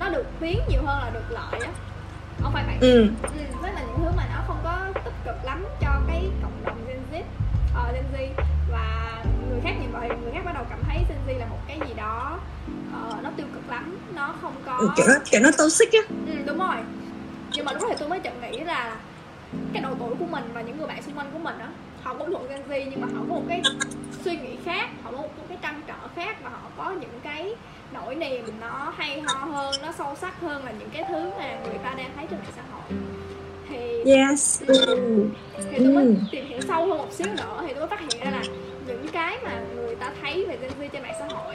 nó 0.00 0.08
được 0.08 0.26
biến 0.40 0.60
nhiều 0.68 0.82
hơn 0.86 1.02
là 1.02 1.10
được 1.10 1.30
lợi 1.30 1.60
á. 1.60 1.70
Không 2.42 2.52
phải 2.52 2.64
vậy 2.66 2.76
ừ 2.80 3.08
ừ, 3.22 3.39
lắm 13.80 13.96
nó 14.14 14.34
không 14.42 14.54
có 14.66 14.76
Ừ, 14.78 14.88
kiểu 14.96 15.06
nó 15.08 15.14
kiểu 15.30 15.40
nó 15.40 15.50
toxic 15.58 15.92
á. 15.92 16.00
Ừ, 16.26 16.32
đúng 16.46 16.58
rồi. 16.58 16.76
Nhưng 17.56 17.64
mà 17.64 17.72
lúc 17.72 17.82
đó 17.82 17.88
thì 17.90 17.96
tôi 18.00 18.08
mới 18.08 18.20
chợt 18.20 18.32
nghĩ 18.42 18.60
là 18.60 18.96
cái 19.72 19.82
độ 19.82 19.88
tuổi 19.98 20.14
của 20.18 20.26
mình 20.26 20.44
và 20.54 20.60
những 20.60 20.78
người 20.78 20.86
bạn 20.86 21.02
xung 21.02 21.18
quanh 21.18 21.30
của 21.32 21.38
mình 21.38 21.58
á 21.58 21.68
họ 22.02 22.14
cũng 22.14 22.30
thuộc 22.30 22.48
Gen 22.48 22.60
Z 22.68 22.86
nhưng 22.90 23.00
mà 23.00 23.06
họ 23.14 23.20
có 23.28 23.34
một 23.34 23.42
cái 23.48 23.62
suy 24.24 24.36
nghĩ 24.36 24.56
khác 24.64 24.90
họ 25.04 25.10
có 25.12 25.16
một 25.18 25.28
cái 25.48 25.58
trăn 25.62 25.82
trở 25.86 25.94
khác 26.16 26.36
và 26.44 26.50
họ 26.50 26.58
có 26.76 26.90
những 27.00 27.20
cái 27.22 27.54
nỗi 27.94 28.14
niềm 28.14 28.44
nó 28.60 28.92
hay 28.96 29.20
ho 29.20 29.34
hơn 29.34 29.74
nó 29.82 29.92
sâu 29.98 30.16
sắc 30.20 30.40
hơn 30.40 30.64
là 30.64 30.72
những 30.78 30.88
cái 30.92 31.04
thứ 31.08 31.30
mà 31.38 31.58
người 31.64 31.78
ta 31.84 31.94
đang 31.96 32.10
thấy 32.16 32.26
trên 32.30 32.38
mạng 32.38 32.52
xã 32.56 32.62
hội. 32.72 32.98
Thì 33.68 34.12
yes. 34.12 34.62
thì 35.70 35.78
tôi 35.78 35.94
mới 35.94 36.04
Ừ. 36.04 36.14
tìm 36.30 36.46
hiểu 36.46 36.58
sâu 36.68 36.86
hơn 36.86 36.98
một 36.98 37.12
xíu 37.12 37.26
nữa 37.26 37.62
thì 37.66 37.74
tôi 37.74 37.88
phát 37.88 38.00
hiện 38.00 38.20
ra 38.24 38.30
là 38.30 38.42
thấy 40.22 40.44
về 40.48 40.56
Gen 40.60 40.70
Z 40.80 40.88
trên 40.92 41.02
mạng 41.02 41.14
xã 41.18 41.26
hội 41.36 41.54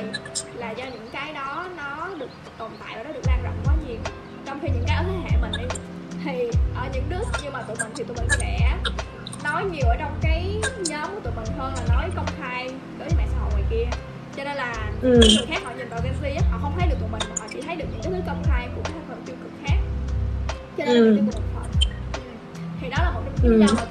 là 0.55 0.71
do 0.71 0.85
những 0.85 1.07
cái 1.11 1.33
đó 1.33 1.65
nó 1.77 2.09
được 2.19 2.29
tồn 2.57 2.71
tại 2.79 2.93
và 2.97 3.03
nó 3.03 3.09
được 3.13 3.21
lan 3.27 3.43
rộng 3.43 3.53
quá 3.65 3.73
nhiều 3.87 3.97
trong 4.45 4.59
khi 4.61 4.67
những 4.73 4.83
cái 4.87 4.97
ở 4.97 5.03
thế 5.03 5.29
hệ 5.29 5.37
mình 5.41 5.51
đi 5.57 5.75
thì 6.25 6.49
ở 6.75 6.87
những 6.93 7.03
đứa 7.09 7.19
như 7.43 7.49
mà 7.53 7.61
tụi 7.61 7.75
mình 7.79 7.91
thì 7.95 8.03
tụi 8.03 8.17
mình 8.17 8.27
sẽ 8.39 8.77
nói 9.43 9.65
nhiều 9.65 9.87
ở 9.89 9.95
trong 9.99 10.17
cái 10.21 10.61
nhóm 10.89 11.09
của 11.15 11.19
tụi 11.23 11.33
mình 11.35 11.57
hơn 11.57 11.73
là 11.75 11.95
nói 11.95 12.09
công 12.15 12.25
khai 12.41 12.67
đối 12.99 13.07
với 13.09 13.17
mạng 13.17 13.27
xã 13.31 13.37
hội 13.39 13.51
ngoài 13.51 13.63
kia 13.69 13.85
cho 14.37 14.43
nên 14.43 14.55
là 14.57 14.75
Ừ. 15.01 15.09
người 15.09 15.45
khác 15.47 15.61
họ 15.65 15.71
nhìn 15.77 15.89
vào 15.89 15.99
Gen 16.03 16.13
Z 16.23 16.41
họ 16.51 16.59
không 16.61 16.73
thấy 16.79 16.87
được 16.89 16.95
tụi 16.99 17.09
mình 17.09 17.21
mà 17.29 17.35
họ 17.39 17.47
chỉ 17.53 17.61
thấy 17.61 17.75
được 17.75 17.85
những 17.91 18.01
cái 18.03 18.11
thứ 18.11 18.19
công 18.27 18.43
khai 18.49 18.67
của 18.75 18.81
các 18.83 18.91
thành 18.93 19.03
phần 19.07 19.21
tiêu 19.25 19.35
cực 19.43 19.51
khác 19.65 19.77
cho 20.77 20.85
nên 20.85 20.93
là 20.95 20.99
Ừ. 21.01 21.05
mình 21.05 21.15
tiêu 21.15 21.25
cực 21.33 21.35
một 21.35 21.49
phần 21.55 21.91
ừ. 22.13 22.19
thì 22.81 22.89
đó 22.89 22.97
là 23.03 23.11
một 23.11 23.21
trong 23.25 23.35
những 23.43 23.59
lý 23.59 23.65
Ừ. 23.65 23.67
do 23.67 23.73
mà 23.75 23.81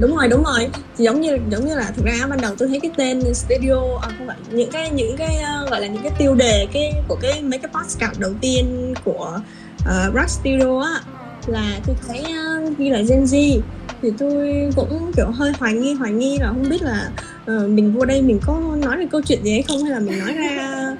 đúng 0.00 0.16
rồi 0.16 0.28
đúng 0.28 0.44
rồi. 0.44 0.68
Thì 0.96 1.04
giống 1.04 1.20
như 1.20 1.38
giống 1.50 1.66
như 1.66 1.74
là 1.74 1.90
thực 1.96 2.04
ra 2.04 2.26
ban 2.30 2.40
đầu 2.40 2.54
tôi 2.58 2.68
thấy 2.68 2.80
cái 2.80 2.90
tên 2.96 3.34
studio 3.34 3.98
à, 4.02 4.08
không 4.18 4.26
phải 4.26 4.36
những 4.50 4.70
cái 4.70 4.90
những 4.90 5.16
cái 5.16 5.36
uh, 5.36 5.70
gọi 5.70 5.80
là 5.80 5.86
những 5.86 6.02
cái 6.02 6.12
tiêu 6.18 6.34
đề 6.34 6.66
cái 6.72 6.92
của 7.08 7.16
cái 7.22 7.42
mấy 7.42 7.58
cái 7.58 7.70
podcast 7.74 8.20
đầu 8.20 8.32
tiên 8.40 8.94
của 9.04 9.40
ờ, 9.86 10.06
uh, 10.08 10.14
Rock 10.14 10.30
Studio 10.30 10.80
á 10.80 11.00
là 11.46 11.78
tôi 11.86 11.96
thấy 12.06 12.24
uh, 12.68 12.78
ghi 12.78 12.90
là 12.90 13.02
Gen 13.08 13.24
Z. 13.24 13.60
Thì 14.02 14.10
tôi 14.18 14.70
cũng 14.76 15.12
kiểu 15.16 15.30
hơi 15.30 15.52
hoài 15.58 15.72
nghi 15.72 15.94
hoài 15.94 16.12
nghi 16.12 16.38
là 16.38 16.46
không 16.46 16.68
biết 16.68 16.82
là 16.82 17.10
uh, 17.50 17.70
mình 17.70 17.92
vô 17.92 18.04
đây 18.04 18.22
mình 18.22 18.38
có 18.46 18.76
nói 18.82 18.96
được 18.96 19.06
câu 19.10 19.20
chuyện 19.22 19.44
gì 19.44 19.50
hay 19.50 19.62
không 19.62 19.82
hay 19.82 19.92
là 19.92 20.00
mình 20.00 20.18
nói 20.18 20.32
ra? 20.32 20.96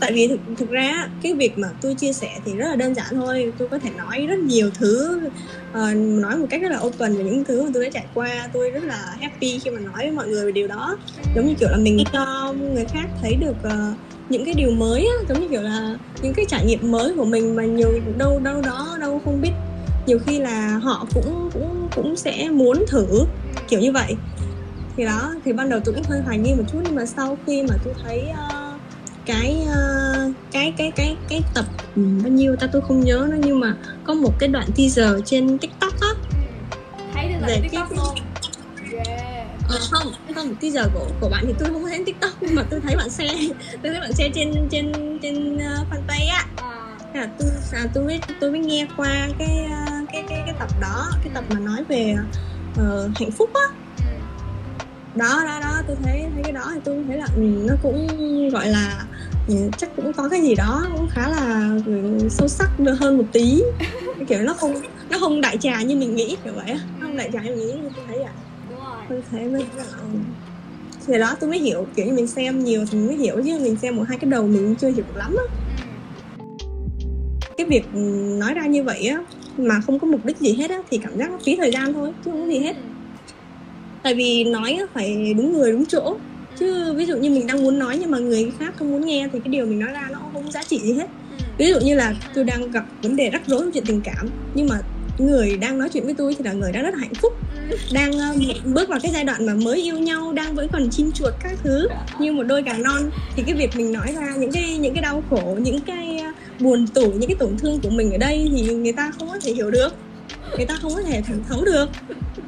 Tại 0.00 0.12
vì 0.12 0.28
thực, 0.28 0.40
thực 0.58 0.70
ra 0.70 1.08
cái 1.22 1.34
việc 1.34 1.58
mà 1.58 1.68
tôi 1.80 1.94
chia 1.94 2.12
sẻ 2.12 2.28
thì 2.44 2.52
rất 2.54 2.68
là 2.68 2.76
đơn 2.76 2.94
giản 2.94 3.06
thôi. 3.10 3.52
Tôi 3.58 3.68
có 3.68 3.78
thể 3.78 3.90
nói 3.90 4.26
rất 4.26 4.38
nhiều 4.38 4.70
thứ 4.74 5.20
uh, 5.70 5.96
nói 5.96 6.36
một 6.36 6.46
cách 6.50 6.62
rất 6.62 6.68
là 6.68 6.78
open 6.80 7.16
về 7.16 7.24
những 7.24 7.44
thứ 7.44 7.62
mà 7.62 7.70
tôi 7.74 7.84
đã 7.84 7.90
trải 7.90 8.04
qua. 8.14 8.48
Tôi 8.52 8.70
rất 8.70 8.84
là 8.84 9.16
happy 9.20 9.58
khi 9.58 9.70
mà 9.70 9.80
nói 9.80 9.96
với 9.96 10.10
mọi 10.10 10.28
người 10.28 10.46
về 10.46 10.52
điều 10.52 10.68
đó. 10.68 10.98
Giống 11.36 11.46
như 11.46 11.54
kiểu 11.60 11.68
là 11.68 11.76
mình 11.76 12.04
cho 12.12 12.54
người 12.74 12.84
khác 12.84 13.06
thấy 13.22 13.34
được 13.34 13.56
uh, 13.66 13.96
những 14.28 14.44
cái 14.44 14.54
điều 14.54 14.70
mới 14.70 15.00
á, 15.00 15.24
giống 15.28 15.40
như 15.40 15.48
kiểu 15.48 15.62
là 15.62 15.96
những 16.22 16.34
cái 16.34 16.44
trải 16.48 16.66
nghiệm 16.66 16.90
mới 16.90 17.14
của 17.16 17.24
mình 17.24 17.56
mà 17.56 17.64
nhiều 17.64 17.92
đâu 18.18 18.38
đâu 18.38 18.62
đó 18.62 18.96
đâu 19.00 19.20
không 19.24 19.40
biết. 19.40 19.52
Nhiều 20.06 20.18
khi 20.26 20.38
là 20.38 20.78
họ 20.82 21.06
cũng 21.14 21.50
cũng 21.52 21.88
cũng 21.96 22.16
sẽ 22.16 22.48
muốn 22.48 22.84
thử 22.88 23.06
kiểu 23.68 23.80
như 23.80 23.92
vậy 23.92 24.16
thì 25.00 25.06
đó 25.06 25.34
thì 25.44 25.52
ban 25.52 25.68
đầu 25.68 25.80
tôi 25.84 25.94
cũng 25.94 26.04
hơi 26.08 26.20
hoài 26.20 26.38
nghi 26.38 26.54
một 26.54 26.62
chút 26.72 26.80
nhưng 26.84 26.94
mà 26.94 27.06
sau 27.06 27.38
khi 27.46 27.62
mà 27.68 27.74
tôi 27.84 27.94
thấy 28.02 28.28
ờ, 28.28 28.78
cái 29.26 29.64
ờ, 29.74 29.80
cái 30.50 30.74
cái 30.76 30.92
cái 30.96 31.16
cái 31.28 31.42
tập 31.54 31.64
ừ, 31.96 32.02
bao 32.22 32.30
nhiêu 32.32 32.56
ta 32.60 32.66
tôi 32.72 32.82
không 32.88 33.00
nhớ 33.00 33.26
nữa 33.30 33.36
nhưng 33.42 33.60
mà 33.60 33.76
có 34.04 34.14
một 34.14 34.32
cái 34.38 34.48
đoạn 34.48 34.66
teaser 34.76 35.14
trên 35.24 35.58
tiktok 35.58 35.92
á. 36.00 36.08
Thấy 37.14 37.28
được 37.28 37.38
là 37.40 37.48
tiktok 37.62 37.88
cái- 37.90 37.98
luôn. 37.98 38.14
Yeah. 39.06 39.48
Ờ, 39.68 39.78
không 39.90 40.12
không 40.34 40.54
teaser 40.60 40.86
của 40.94 41.08
của 41.20 41.28
bạn 41.28 41.44
thì 41.46 41.52
tôi 41.58 41.68
không 41.68 41.82
thấy 41.90 42.02
tiktok 42.06 42.30
nhưng 42.40 42.54
mà 42.54 42.66
tôi 42.70 42.80
thấy 42.80 42.96
bạn 42.96 43.10
share 43.10 43.34
tôi 43.82 43.92
thấy 43.92 44.00
bạn 44.00 44.12
share 44.12 44.30
trên 44.34 44.52
trên 44.70 44.92
trên 45.22 45.56
uh, 45.56 45.88
fanpage 45.90 46.30
á. 46.30 46.46
À, 46.56 46.98
Thế 47.14 47.20
là 47.20 47.28
tôi 47.38 47.48
à, 47.72 47.86
tôi 47.94 48.04
mới 48.04 48.20
tôi 48.40 48.50
mới 48.50 48.60
nghe 48.60 48.86
qua 48.96 49.28
cái 49.38 49.56
ờ, 49.70 49.92
cái 50.12 50.22
cái 50.28 50.42
cái 50.46 50.54
tập 50.58 50.68
đó 50.80 51.10
cái 51.24 51.32
tập 51.34 51.44
mà 51.48 51.60
nói 51.60 51.84
về 51.88 52.14
ờ, 52.76 53.10
hạnh 53.20 53.30
phúc 53.38 53.50
á. 53.54 53.79
Đó 55.14 55.42
đó 55.46 55.60
đó 55.60 55.82
tôi 55.86 55.96
thấy 56.04 56.30
thấy 56.34 56.42
cái 56.44 56.52
đó 56.52 56.70
thì 56.74 56.80
tôi 56.84 57.04
thấy 57.08 57.18
là 57.18 57.26
ừ, 57.36 57.42
nó 57.42 57.74
cũng 57.82 58.08
gọi 58.52 58.68
là 58.68 59.06
ừ, 59.48 59.54
chắc 59.76 59.90
cũng 59.96 60.12
có 60.12 60.28
cái 60.28 60.42
gì 60.42 60.54
đó 60.54 60.86
cũng 60.96 61.08
khá 61.08 61.28
là 61.28 61.70
ừ, 61.86 61.92
sâu 62.30 62.48
sắc 62.48 62.70
hơn 63.00 63.18
một 63.18 63.26
tí. 63.32 63.62
Kiểu 64.28 64.42
nó 64.42 64.54
không 64.54 64.72
nó 65.10 65.18
không 65.20 65.40
đại 65.40 65.58
trà 65.58 65.82
như 65.82 65.96
mình 65.96 66.14
nghĩ 66.14 66.36
kiểu 66.44 66.54
vậy 66.54 66.74
nó 66.98 67.06
không 67.06 67.16
đại 67.16 67.30
trà 67.32 67.42
như 67.42 67.50
mình 67.50 67.66
nghĩ 67.66 67.82
tôi 67.96 68.04
thấy 68.08 68.18
rồi 68.18 68.44
tôi 69.08 69.22
thấy 69.30 69.48
mới 69.48 69.62
ừ. 69.98 70.18
thì 71.06 71.18
đó 71.18 71.36
tôi 71.40 71.50
mới 71.50 71.58
hiểu 71.58 71.86
kiểu 71.96 72.06
như 72.06 72.12
mình 72.12 72.26
xem 72.26 72.58
nhiều 72.58 72.84
thì 72.90 72.98
mình 72.98 73.06
mới 73.06 73.16
hiểu 73.16 73.36
chứ 73.44 73.58
mình 73.62 73.76
xem 73.76 73.96
một 73.96 74.02
hai 74.08 74.18
cái 74.18 74.30
đầu 74.30 74.48
mình 74.48 74.74
chưa 74.78 74.88
hiểu 74.88 75.04
được 75.08 75.16
lắm 75.16 75.36
á. 75.38 75.44
Cái 77.56 77.66
việc 77.66 77.88
nói 78.38 78.54
ra 78.54 78.66
như 78.66 78.84
vậy 78.84 79.06
á 79.06 79.24
mà 79.56 79.80
không 79.86 79.98
có 79.98 80.06
mục 80.06 80.24
đích 80.24 80.36
gì 80.38 80.54
hết 80.54 80.70
á 80.70 80.78
thì 80.90 80.98
cảm 81.02 81.18
giác 81.18 81.30
nó 81.30 81.38
phí 81.46 81.56
thời 81.56 81.70
gian 81.72 81.92
thôi 81.92 82.12
chứ 82.24 82.30
không 82.30 82.40
có 82.40 82.46
gì 82.46 82.58
hết. 82.58 82.76
Tại 84.02 84.14
vì 84.14 84.44
nói 84.44 84.78
phải 84.94 85.34
đúng 85.36 85.52
người 85.52 85.72
đúng 85.72 85.86
chỗ. 85.86 86.16
Chứ 86.58 86.94
ví 86.96 87.06
dụ 87.06 87.16
như 87.16 87.30
mình 87.30 87.46
đang 87.46 87.62
muốn 87.62 87.78
nói 87.78 87.96
nhưng 88.00 88.10
mà 88.10 88.18
người 88.18 88.52
khác 88.58 88.74
không 88.76 88.90
muốn 88.90 89.06
nghe 89.06 89.28
thì 89.32 89.38
cái 89.44 89.50
điều 89.52 89.66
mình 89.66 89.78
nói 89.78 89.92
ra 89.92 90.08
nó 90.12 90.18
không 90.32 90.44
có 90.44 90.50
giá 90.50 90.62
trị 90.62 90.78
gì 90.78 90.92
hết. 90.92 91.06
Ừ. 91.30 91.36
ví 91.58 91.66
dụ 91.68 91.80
như 91.80 91.94
là 91.94 92.14
tôi 92.34 92.44
đang 92.44 92.70
gặp 92.70 92.84
vấn 93.02 93.16
đề 93.16 93.30
rắc 93.30 93.42
rối 93.46 93.60
trong 93.60 93.70
chuyện 93.72 93.84
tình 93.86 94.00
cảm 94.04 94.28
nhưng 94.54 94.68
mà 94.68 94.76
người 95.18 95.56
đang 95.56 95.78
nói 95.78 95.88
chuyện 95.92 96.04
với 96.04 96.14
tôi 96.18 96.34
thì 96.38 96.44
là 96.44 96.52
người 96.52 96.72
đang 96.72 96.82
rất 96.82 96.90
là 96.94 96.98
hạnh 97.00 97.14
phúc 97.14 97.32
Ừ. 97.70 97.76
đang 97.92 98.12
ờ, 98.18 98.34
bước 98.64 98.88
vào 98.88 98.98
cái 99.02 99.12
giai 99.14 99.24
đoạn 99.24 99.46
mà 99.46 99.54
mới 99.54 99.82
yêu 99.82 99.98
nhau 99.98 100.32
đang 100.32 100.54
vẫn 100.54 100.68
còn 100.72 100.90
chim 100.90 101.12
chuột 101.12 101.34
các 101.42 101.52
thứ 101.64 101.88
như 102.20 102.32
một 102.32 102.42
đôi 102.42 102.62
gà 102.62 102.72
non. 102.78 103.10
Thì 103.36 103.42
cái 103.46 103.54
việc 103.54 103.70
mình 103.76 103.92
nói 103.92 104.06
ra 104.20 104.34
những 104.38 104.52
cái 104.52 104.78
những 104.78 104.94
cái 104.94 105.02
đau 105.02 105.22
khổ 105.30 105.58
những 105.62 105.80
cái 105.80 106.18
ờ, 106.18 106.28
buồn 106.60 106.86
tủi 106.94 107.08
những 107.08 107.28
cái 107.28 107.36
tổn 107.38 107.56
thương 107.58 107.80
của 107.82 107.90
mình 107.90 108.12
ở 108.12 108.18
đây 108.18 108.48
thì 108.56 108.74
người 108.74 108.92
ta 108.92 109.10
không 109.18 109.28
có 109.28 109.38
thể 109.42 109.52
hiểu 109.52 109.70
được 109.70 109.88
người 110.56 110.66
ta 110.66 110.74
không 110.82 110.94
có 110.94 111.02
thể 111.02 111.22
thẩm 111.22 111.44
thấu 111.48 111.64
được. 111.64 111.86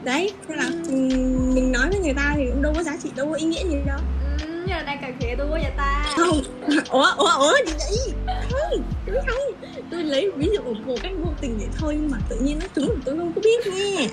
Đấy 0.04 0.32
thế 0.48 0.54
là 0.56 0.64
ừm, 0.88 1.54
mình 1.54 1.72
nói 1.72 1.88
với 1.90 1.98
người 1.98 2.14
ta 2.16 2.32
thì 2.36 2.42
cũng 2.52 2.62
đâu 2.62 2.72
có 2.76 2.82
giá 2.82 2.96
trị 3.02 3.10
đâu 3.16 3.26
có 3.30 3.34
ý 3.34 3.44
nghĩa 3.46 3.64
gì 3.68 3.76
đâu. 3.86 3.98
Ừ, 4.42 4.48
như 4.66 4.66
là 4.72 4.82
đang 4.82 4.98
cần 5.02 5.12
khịa 5.20 5.34
tôi 5.38 5.46
quá 5.50 5.58
vậy 5.62 5.72
ta. 5.76 6.14
Không. 6.16 6.42
Ủa 6.90 7.06
ủa 7.16 7.30
ủa 7.38 7.52
gì 7.66 7.72
vậy 7.76 8.14
không 8.50 8.82
tôi 9.06 9.16
không. 9.26 9.72
Tôi 9.90 10.02
lấy 10.02 10.30
ví 10.36 10.48
dụ 10.54 10.62
một 10.74 10.94
cách 11.02 11.12
vô 11.24 11.30
tình 11.40 11.58
vậy 11.58 11.68
thôi 11.78 11.96
nhưng 12.00 12.10
mà 12.10 12.18
tự 12.28 12.36
nhiên 12.40 12.58
nó 12.60 12.66
trúng 12.74 13.00
tôi 13.04 13.16
không 13.18 13.32
có 13.34 13.40
biết 13.44 13.66
nha 13.66 14.06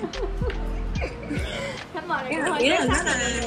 Ý 2.30 2.36
là- 2.36 2.56
ý 2.58 2.68
là 2.68 2.84
nó 2.88 2.94
là- 3.04 3.46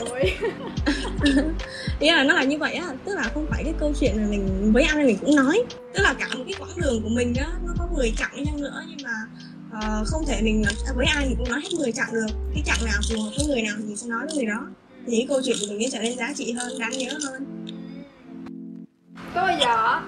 ý 2.00 2.12
là 2.12 2.24
nó 2.24 2.34
là 2.34 2.44
như 2.44 2.58
vậy 2.58 2.74
á 2.74 2.86
tức 3.06 3.16
là 3.16 3.24
không 3.34 3.48
phải 3.50 3.64
cái 3.64 3.74
câu 3.80 3.94
chuyện 4.00 4.18
là 4.22 4.28
mình 4.28 4.72
với 4.74 4.84
ai 4.84 5.06
mình 5.06 5.18
cũng 5.22 5.36
nói. 5.36 5.64
Tức 5.94 6.02
là 6.04 6.14
cả 6.20 6.28
một 6.38 6.44
cái 6.48 6.54
quãng 6.60 6.78
đường 6.82 7.04
của 7.04 7.10
mình 7.10 7.34
á 7.40 7.48
nó 7.66 7.74
có 7.80 7.88
10 7.96 8.14
chặng 8.18 8.46
chăng 8.46 8.62
nữa 8.62 8.84
nhưng 8.90 8.98
mà 9.04 9.12
ờ, 9.82 10.04
không 10.08 10.26
thể 10.26 10.42
mình 10.42 10.62
nói 10.62 10.74
với 10.96 11.06
ai 11.06 11.26
mình 11.26 11.38
cũng 11.38 11.50
nói 11.50 11.60
hết 11.64 11.70
10 11.78 11.92
chặng 11.92 12.14
được. 12.14 12.28
Cái 12.54 12.64
chặng 12.66 12.86
nào 12.86 13.02
phù 13.10 13.22
hợp 13.22 13.32
với 13.38 13.48
người 13.48 13.62
nào 13.62 13.76
thì 13.88 13.96
sẽ 13.96 14.08
nói 14.08 14.26
với 14.26 14.36
người 14.36 14.46
đó. 14.46 14.68
Thì 15.08 15.26
câu 15.30 15.42
chuyện 15.44 15.58
của 15.60 15.66
mình 15.70 15.92
sẽ 15.92 15.98
trở 15.98 16.04
nên 16.04 16.18
giá 16.18 16.34
trị 16.36 16.52
hơn 16.52 16.80
đáng 16.80 16.92
nhớ 16.92 17.12
hơn. 17.24 17.46
Có 19.36 19.42
bao 19.42 19.58
giờ 19.60 20.02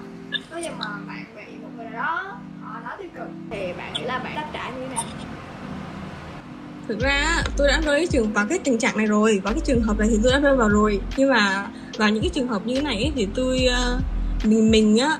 có 0.50 0.58
giờ 0.58 0.70
mà 0.78 0.86
bạn 1.06 1.24
bị 1.36 1.56
một 1.62 1.68
người 1.76 1.84
nào 1.84 1.94
đó 1.94 2.38
họ 2.62 2.80
nói 2.80 2.92
tiêu 2.98 3.08
cực 3.14 3.28
thì 3.50 3.72
bạn 3.78 3.94
nghĩ 3.94 4.02
là 4.04 4.18
bạn 4.18 4.34
đáp 4.36 4.50
trả 4.52 4.70
như 4.70 4.86
thế 4.88 4.94
nào? 4.94 5.04
Thực 6.88 7.00
ra 7.00 7.42
tôi 7.56 7.68
đã 7.68 7.80
rơi 7.80 8.06
trường 8.06 8.32
vào 8.32 8.46
cái 8.48 8.58
tình 8.64 8.78
trạng 8.78 8.96
này 8.96 9.06
rồi. 9.06 9.40
Vào 9.44 9.52
cái 9.52 9.62
trường 9.64 9.82
hợp 9.82 9.98
này 9.98 10.08
thì 10.10 10.18
tôi 10.22 10.32
đã 10.32 10.38
rơi 10.38 10.56
vào 10.56 10.68
rồi. 10.68 11.00
Nhưng 11.16 11.30
mà 11.30 11.70
vào 11.98 12.10
những 12.10 12.22
cái 12.22 12.30
trường 12.34 12.48
hợp 12.48 12.66
như 12.66 12.74
thế 12.74 12.82
này 12.82 13.12
thì 13.16 13.28
tôi 13.34 13.66
ờ, 13.66 13.98
mình 14.44 14.70
mình 14.70 14.98
á 14.98 15.18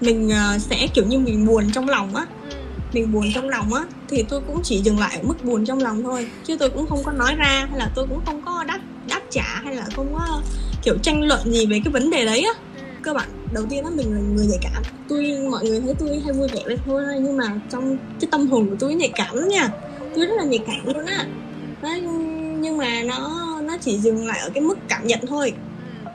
mình 0.00 0.30
ờ, 0.30 0.58
sẽ 0.58 0.86
kiểu 0.94 1.04
như 1.06 1.18
mình 1.18 1.46
buồn 1.46 1.70
trong 1.72 1.88
lòng 1.88 2.14
á. 2.14 2.26
Mình 2.96 3.12
buồn 3.12 3.24
trong 3.34 3.48
lòng 3.48 3.74
á 3.74 3.82
thì 4.08 4.24
tôi 4.28 4.40
cũng 4.46 4.60
chỉ 4.64 4.80
dừng 4.80 4.98
lại 4.98 5.16
ở 5.16 5.22
mức 5.22 5.44
buồn 5.44 5.64
trong 5.64 5.78
lòng 5.78 6.02
thôi. 6.02 6.28
Chứ 6.44 6.56
tôi 6.56 6.70
cũng 6.70 6.86
không 6.86 7.04
có 7.04 7.12
nói 7.12 7.34
ra 7.34 7.66
hay 7.70 7.78
là 7.78 7.90
tôi 7.94 8.06
cũng 8.08 8.20
không 8.26 8.42
có 8.42 8.64
đáp 8.64 8.78
đáp 9.08 9.20
trả 9.30 9.60
hay 9.64 9.76
là 9.76 9.84
không 9.96 10.14
có 10.14 10.42
kiểu 10.82 10.98
tranh 11.02 11.22
luận 11.22 11.52
gì 11.52 11.66
về 11.66 11.80
cái 11.84 11.92
vấn 11.92 12.10
đề 12.10 12.24
đấy 12.24 12.42
á. 12.42 12.52
Ừ. 12.74 12.82
cơ 13.02 13.14
bản 13.14 13.28
đầu 13.52 13.64
tiên 13.70 13.84
đó 13.84 13.90
mình 13.96 14.14
là 14.14 14.20
người 14.20 14.46
nhạy 14.46 14.58
cảm. 14.62 14.82
Tôi 15.08 15.38
mọi 15.50 15.64
người 15.64 15.80
thấy 15.80 15.94
tôi 15.98 16.20
hay 16.24 16.32
vui 16.32 16.48
vẻ 16.48 16.62
lên 16.66 16.78
thôi 16.86 17.02
nhưng 17.20 17.36
mà 17.36 17.60
trong 17.70 17.96
cái 18.20 18.28
tâm 18.30 18.46
hồn 18.46 18.66
của 18.70 18.76
tôi 18.78 18.94
nhạy 18.94 19.10
cảm 19.14 19.36
lắm 19.36 19.48
nha. 19.48 19.68
Tôi 20.14 20.26
rất 20.26 20.34
là 20.36 20.44
nhạy 20.44 20.64
cảm 20.66 20.94
luôn 20.94 21.06
á. 21.06 21.26
Nhưng 22.60 22.76
mà 22.78 23.02
nó 23.02 23.42
nó 23.62 23.76
chỉ 23.80 23.98
dừng 23.98 24.26
lại 24.26 24.40
ở 24.40 24.50
cái 24.54 24.62
mức 24.62 24.78
cảm 24.88 25.06
nhận 25.06 25.20
thôi. 25.26 25.52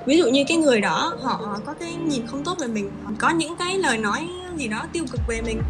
Ví 0.05 0.17
dụ 0.17 0.29
như 0.29 0.43
cái 0.47 0.57
người 0.57 0.81
đó 0.81 1.17
họ 1.21 1.59
có 1.65 1.73
cái 1.73 1.93
nhìn 1.93 2.27
không 2.27 2.43
tốt 2.43 2.57
về 2.59 2.67
mình 2.67 2.91
có 3.19 3.29
những 3.29 3.55
cái 3.57 3.77
lời 3.77 3.97
nói 3.97 4.27
gì 4.57 4.67
đó 4.67 4.85
tiêu 4.93 5.03
cực 5.11 5.21
về 5.27 5.41
mình 5.41 5.61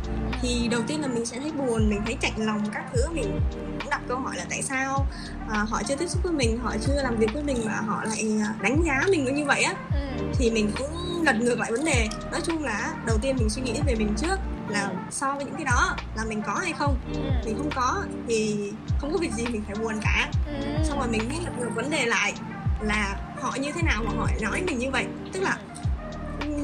thì 0.42 0.68
đầu 0.72 0.82
tiên 0.88 1.02
là 1.02 1.08
mình 1.08 1.26
sẽ 1.26 1.40
thấy 1.40 1.52
buồn 1.52 1.90
mình 1.90 2.02
thấy 2.06 2.18
chạnh 2.22 2.46
lòng 2.46 2.62
các 2.74 2.84
thứ. 2.94 3.02
Mình 3.14 3.40
cũng 3.80 3.90
đặt 3.90 4.02
câu 4.08 4.18
hỏi 4.18 4.36
là 4.38 4.46
tại 4.50 4.62
sao 4.62 5.06
à, 5.50 5.66
họ 5.70 5.82
chưa 5.88 5.96
tiếp 5.96 6.08
xúc 6.10 6.24
với 6.24 6.34
mình 6.34 6.60
họ 6.64 6.76
chưa 6.88 7.02
làm 7.04 7.18
việc 7.18 7.34
với 7.34 7.44
mình 7.44 7.58
mà 7.66 7.82
họ 7.88 8.04
lại 8.04 8.42
à, 8.42 8.54
đánh 8.62 8.82
giá 8.86 9.02
mình 9.12 9.36
như 9.36 9.46
vậy 9.46 9.64
á. 9.64 9.74
Ừ. 9.94 10.26
thì 10.34 10.52
mình 10.52 10.72
cũng 10.78 11.24
lật 11.24 11.36
ngược 11.36 11.60
lại 11.60 11.72
vấn 11.72 11.86
đề. 11.86 12.08
Nói 12.32 12.42
chung 12.44 12.64
là 12.64 12.94
đầu 13.06 13.18
tiên 13.22 13.36
mình 13.40 13.50
suy 13.50 13.62
nghĩ 13.62 13.74
về 13.88 13.96
mình 13.96 14.14
trước 14.18 14.40
là 14.70 14.90
so 15.12 15.36
với 15.36 15.46
những 15.46 15.56
cái 15.56 15.66
đó 15.66 15.96
là 16.16 16.24
mình 16.26 16.42
có 16.46 16.54
hay 16.54 16.74
không. 16.74 17.00
Ừ. 17.14 17.20
mình 17.46 17.58
không 17.58 17.70
có 17.76 18.04
thì 18.28 18.72
không 19.00 19.12
có 19.14 19.18
việc 19.18 19.34
gì 19.34 19.46
mình 19.46 19.64
phải 19.68 19.76
buồn 19.76 20.00
cả. 20.02 20.32
Ừ. 20.48 20.84
xong 20.84 21.00
rồi 21.00 21.08
mình 21.08 21.30
mới 21.30 21.38
lật 21.46 21.52
ngược 21.60 21.70
vấn 21.76 21.90
đề 21.90 22.06
lại 22.06 22.34
là 22.82 23.16
họ 23.42 23.56
như 23.60 23.72
thế 23.72 23.82
nào 23.82 24.04
mà 24.06 24.12
họ 24.18 24.28
nói 24.42 24.64
mình 24.68 24.80
như 24.80 24.92
vậy. 24.92 25.06
Tức 25.34 25.40
là 25.40 25.58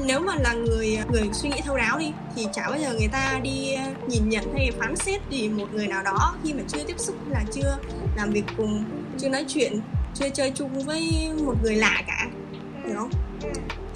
nếu 0.06 0.20
mà 0.20 0.34
là 0.36 0.52
người 0.52 0.98
người 1.12 1.28
suy 1.32 1.48
nghĩ 1.48 1.60
thấu 1.64 1.76
đáo 1.76 1.98
đi, 1.98 2.12
thì 2.36 2.46
chả 2.52 2.68
bao 2.68 2.78
giờ 2.78 2.94
người 2.98 3.08
ta 3.12 3.40
đi 3.42 3.72
ờ, 3.72 3.82
nhìn 4.08 4.28
nhận 4.28 4.54
hay 4.54 4.70
phán 4.78 4.96
xét 4.96 5.20
gì 5.30 5.48
một 5.48 5.66
người 5.72 5.86
nào 5.86 6.02
đó 6.02 6.34
khi 6.44 6.52
mà 6.52 6.62
chưa 6.68 6.84
tiếp 6.86 6.98
xúc 6.98 7.16
là 7.30 7.44
chưa 7.52 7.78
làm 8.16 8.30
việc 8.30 8.44
cùng, 8.56 8.84
chưa 9.18 9.28
nói 9.28 9.44
chuyện, 9.48 9.80
chưa 10.14 10.28
chơi 10.28 10.52
chung 10.54 10.84
với 10.84 11.30
một 11.44 11.54
người 11.62 11.76
lạ 11.76 12.02
cả, 12.06 12.26
hiểu 12.86 12.96
không? 12.96 13.10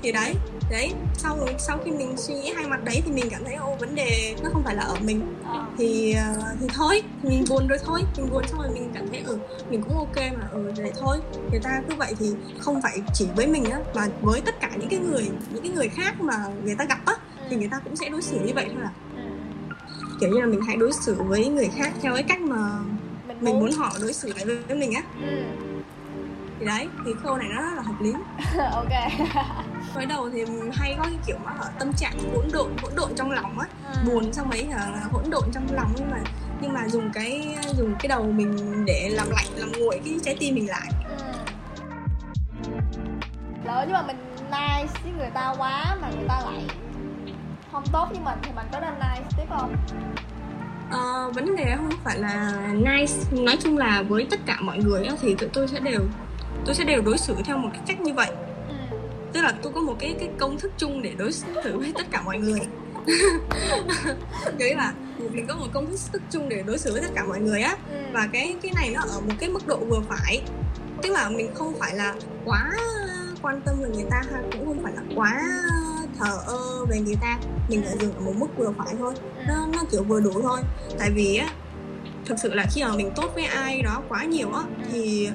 Thì 0.02 0.12
đấy 0.12 0.34
đấy 0.72 0.92
sau 1.16 1.36
rồi 1.36 1.54
sau 1.58 1.78
khi 1.84 1.90
mình 1.90 2.16
suy 2.16 2.34
nghĩ 2.34 2.52
hai 2.56 2.66
mặt 2.66 2.84
đấy 2.84 3.02
thì 3.04 3.12
mình 3.12 3.24
cảm 3.30 3.44
thấy 3.44 3.54
ô 3.54 3.76
vấn 3.80 3.94
đề 3.94 4.34
nó 4.42 4.50
không 4.52 4.62
phải 4.64 4.74
là 4.74 4.82
ở 4.82 4.96
mình. 5.04 5.34
Ờ. 5.46 5.64
thì 5.78 6.16
uh, 6.32 6.44
thì 6.60 6.66
thôi 6.74 7.02
mình 7.22 7.44
buồn 7.50 7.68
rồi 7.68 7.78
thôi 7.84 8.02
mình 8.16 8.30
buồn 8.30 8.48
xong 8.48 8.60
rồi 8.60 8.70
mình 8.74 8.90
cảm 8.94 9.08
thấy 9.08 9.22
ừ 9.26 9.38
mình 9.70 9.82
cũng 9.82 9.98
ok 9.98 10.16
mà 10.16 10.48
ừ 10.52 10.72
vậy 10.76 10.92
thôi. 11.00 11.18
Người 11.50 11.60
ta 11.60 11.82
cứ 11.88 11.94
vậy 11.94 12.14
thì 12.18 12.26
không 12.58 12.82
phải 12.82 12.98
chỉ 13.14 13.28
với 13.36 13.46
mình 13.46 13.64
á 13.64 13.78
mà 13.94 14.08
với 14.22 14.40
tất 14.40 14.60
cả 14.60 14.70
những 14.76 14.88
cái 14.88 14.98
người 14.98 15.30
những 15.52 15.62
cái 15.62 15.72
người 15.72 15.88
khác 15.88 16.20
mà 16.20 16.34
người 16.64 16.74
ta 16.78 16.84
gặp 16.84 16.98
á 17.06 17.14
thì 17.50 17.56
người 17.56 17.68
ta 17.68 17.80
cũng 17.84 17.96
sẽ 17.96 18.08
đối 18.08 18.22
xử 18.22 18.40
như 18.44 18.52
vậy 18.54 18.66
thôi 18.72 18.82
à. 18.82 18.92
Kiểu 20.20 20.30
như 20.30 20.40
là 20.40 20.46
mình 20.46 20.60
hãy 20.66 20.76
đối 20.76 20.92
xử 20.92 21.14
với 21.14 21.48
người 21.48 21.70
khác 21.76 21.92
theo 22.02 22.14
cái 22.14 22.22
cách 22.22 22.40
mà 22.40 22.78
mình, 23.28 23.36
mình 23.40 23.60
muốn 23.60 23.72
họ 23.72 23.92
đối 24.00 24.12
xử 24.12 24.32
lại 24.36 24.44
với 24.68 24.76
mình 24.76 24.92
á. 24.92 25.02
Ừ. 25.22 25.42
Thì 26.60 26.66
đấy 26.66 26.88
thì 27.04 27.12
câu 27.22 27.36
này 27.36 27.48
nó 27.54 27.62
rất 27.62 27.76
là 27.76 27.82
hợp 27.82 28.00
lý. 28.00 28.12
Ok 28.72 28.92
mới 29.94 30.06
đầu 30.06 30.30
thì 30.30 30.44
hay 30.72 30.94
có 30.98 31.04
cái 31.04 31.18
kiểu 31.26 31.36
mà 31.44 31.52
tâm 31.78 31.92
trạng 31.92 32.18
hỗn 32.34 32.44
độn 32.52 32.70
hỗn 32.82 32.92
độn 32.96 33.14
trong 33.16 33.30
lòng 33.30 33.58
á 33.58 33.66
ừ. 33.92 33.98
buồn 34.06 34.32
xong 34.32 34.50
ấy 34.50 34.66
là 34.66 35.08
hỗn 35.12 35.30
độn 35.30 35.44
trong 35.52 35.66
lòng 35.72 35.92
nhưng 35.96 36.10
mà 36.10 36.18
nhưng 36.60 36.72
mà 36.72 36.88
dùng 36.88 37.10
cái 37.12 37.56
dùng 37.76 37.94
cái 37.98 38.08
đầu 38.08 38.22
mình 38.22 38.84
để 38.86 39.10
làm 39.12 39.30
lạnh 39.30 39.46
làm 39.56 39.72
nguội 39.72 40.00
cái 40.04 40.18
trái 40.22 40.36
tim 40.40 40.54
mình 40.54 40.68
lại 40.68 40.88
ừ. 41.08 41.24
lỡ 43.64 43.84
nhưng 43.86 43.92
mà 43.92 44.02
mình 44.02 44.16
nice 44.50 45.00
với 45.02 45.12
người 45.18 45.30
ta 45.34 45.54
quá 45.58 45.96
mà 46.00 46.08
người 46.16 46.28
ta 46.28 46.40
lại 46.44 46.64
không 47.72 47.84
tốt 47.92 48.06
với 48.10 48.20
mình 48.24 48.38
thì 48.42 48.50
mình 48.56 48.66
có 48.72 48.80
nên 48.80 48.94
nice 48.94 49.28
tiếp 49.36 49.44
không 49.48 49.76
Uh, 50.92 51.34
vấn 51.34 51.56
đề 51.56 51.74
không 51.76 51.90
phải 52.04 52.18
là 52.18 52.52
nice 52.72 53.14
nói 53.32 53.56
chung 53.62 53.78
là 53.78 54.02
với 54.02 54.26
tất 54.30 54.40
cả 54.46 54.56
mọi 54.60 54.78
người 54.78 55.08
thì 55.20 55.34
tụi 55.34 55.48
tôi 55.48 55.68
sẽ 55.68 55.80
đều 55.80 56.00
tôi 56.64 56.74
sẽ 56.74 56.84
đều 56.84 57.02
đối 57.02 57.18
xử 57.18 57.36
theo 57.44 57.58
một 57.58 57.68
cái 57.72 57.82
cách 57.86 58.00
như 58.00 58.12
vậy. 58.12 58.30
Tức 59.32 59.40
là 59.40 59.52
tôi 59.62 59.72
có 59.72 59.80
một 59.80 59.96
cái 59.98 60.14
cái 60.18 60.28
công 60.38 60.58
thức 60.58 60.72
chung 60.78 61.02
để 61.02 61.12
đối 61.18 61.32
xử 61.32 61.78
với 61.78 61.92
tất 61.94 62.06
cả 62.10 62.22
mọi 62.22 62.38
người. 62.38 62.60
Nghĩa 64.58 64.74
là 64.74 64.92
mình 65.18 65.46
có 65.48 65.54
một 65.54 65.66
công 65.72 65.86
thức 66.12 66.22
chung 66.30 66.48
để 66.48 66.62
đối 66.66 66.78
xử 66.78 66.92
với 66.92 67.00
tất 67.00 67.10
cả 67.14 67.24
mọi 67.24 67.40
người 67.40 67.62
á. 67.62 67.76
Ừ. 67.90 67.96
và 68.12 68.28
cái 68.32 68.56
cái 68.62 68.72
này 68.74 68.90
nó 68.90 69.00
ở 69.00 69.20
một 69.20 69.34
cái 69.38 69.48
mức 69.48 69.66
độ 69.66 69.76
vừa 69.76 70.00
phải. 70.08 70.42
Tức 71.02 71.12
là 71.12 71.28
mình 71.28 71.54
không 71.54 71.74
phải 71.78 71.94
là 71.94 72.14
quá 72.44 72.72
quan 73.42 73.60
tâm 73.60 73.76
về 73.82 73.88
người 73.88 74.06
ta 74.10 74.22
ha 74.32 74.42
cũng 74.52 74.66
không 74.66 74.82
phải 74.82 74.92
là 74.92 75.02
quá 75.14 75.42
thờ 76.18 76.38
ơ 76.46 76.84
về 76.90 77.00
người 77.00 77.16
ta. 77.20 77.38
Mình 77.68 77.82
phải 77.84 77.96
dừng 78.00 78.14
ở 78.14 78.20
một 78.20 78.34
mức 78.36 78.46
vừa 78.56 78.72
phải 78.78 78.94
thôi. 78.98 79.14
Ừ. 79.36 79.44
nó 79.48 79.68
nó 79.72 79.84
kiểu 79.90 80.02
vừa 80.02 80.20
đủ 80.20 80.42
thôi. 80.42 80.60
Tại 80.98 81.10
vì 81.10 81.36
á 81.36 81.48
thực 82.24 82.38
sự 82.42 82.54
là 82.54 82.66
khi 82.74 82.84
mà 82.84 82.96
mình 82.96 83.10
tốt 83.16 83.30
với 83.34 83.44
ai 83.44 83.82
đó 83.82 84.02
quá 84.08 84.24
nhiều 84.24 84.52
á 84.52 84.62
thì 84.92 85.28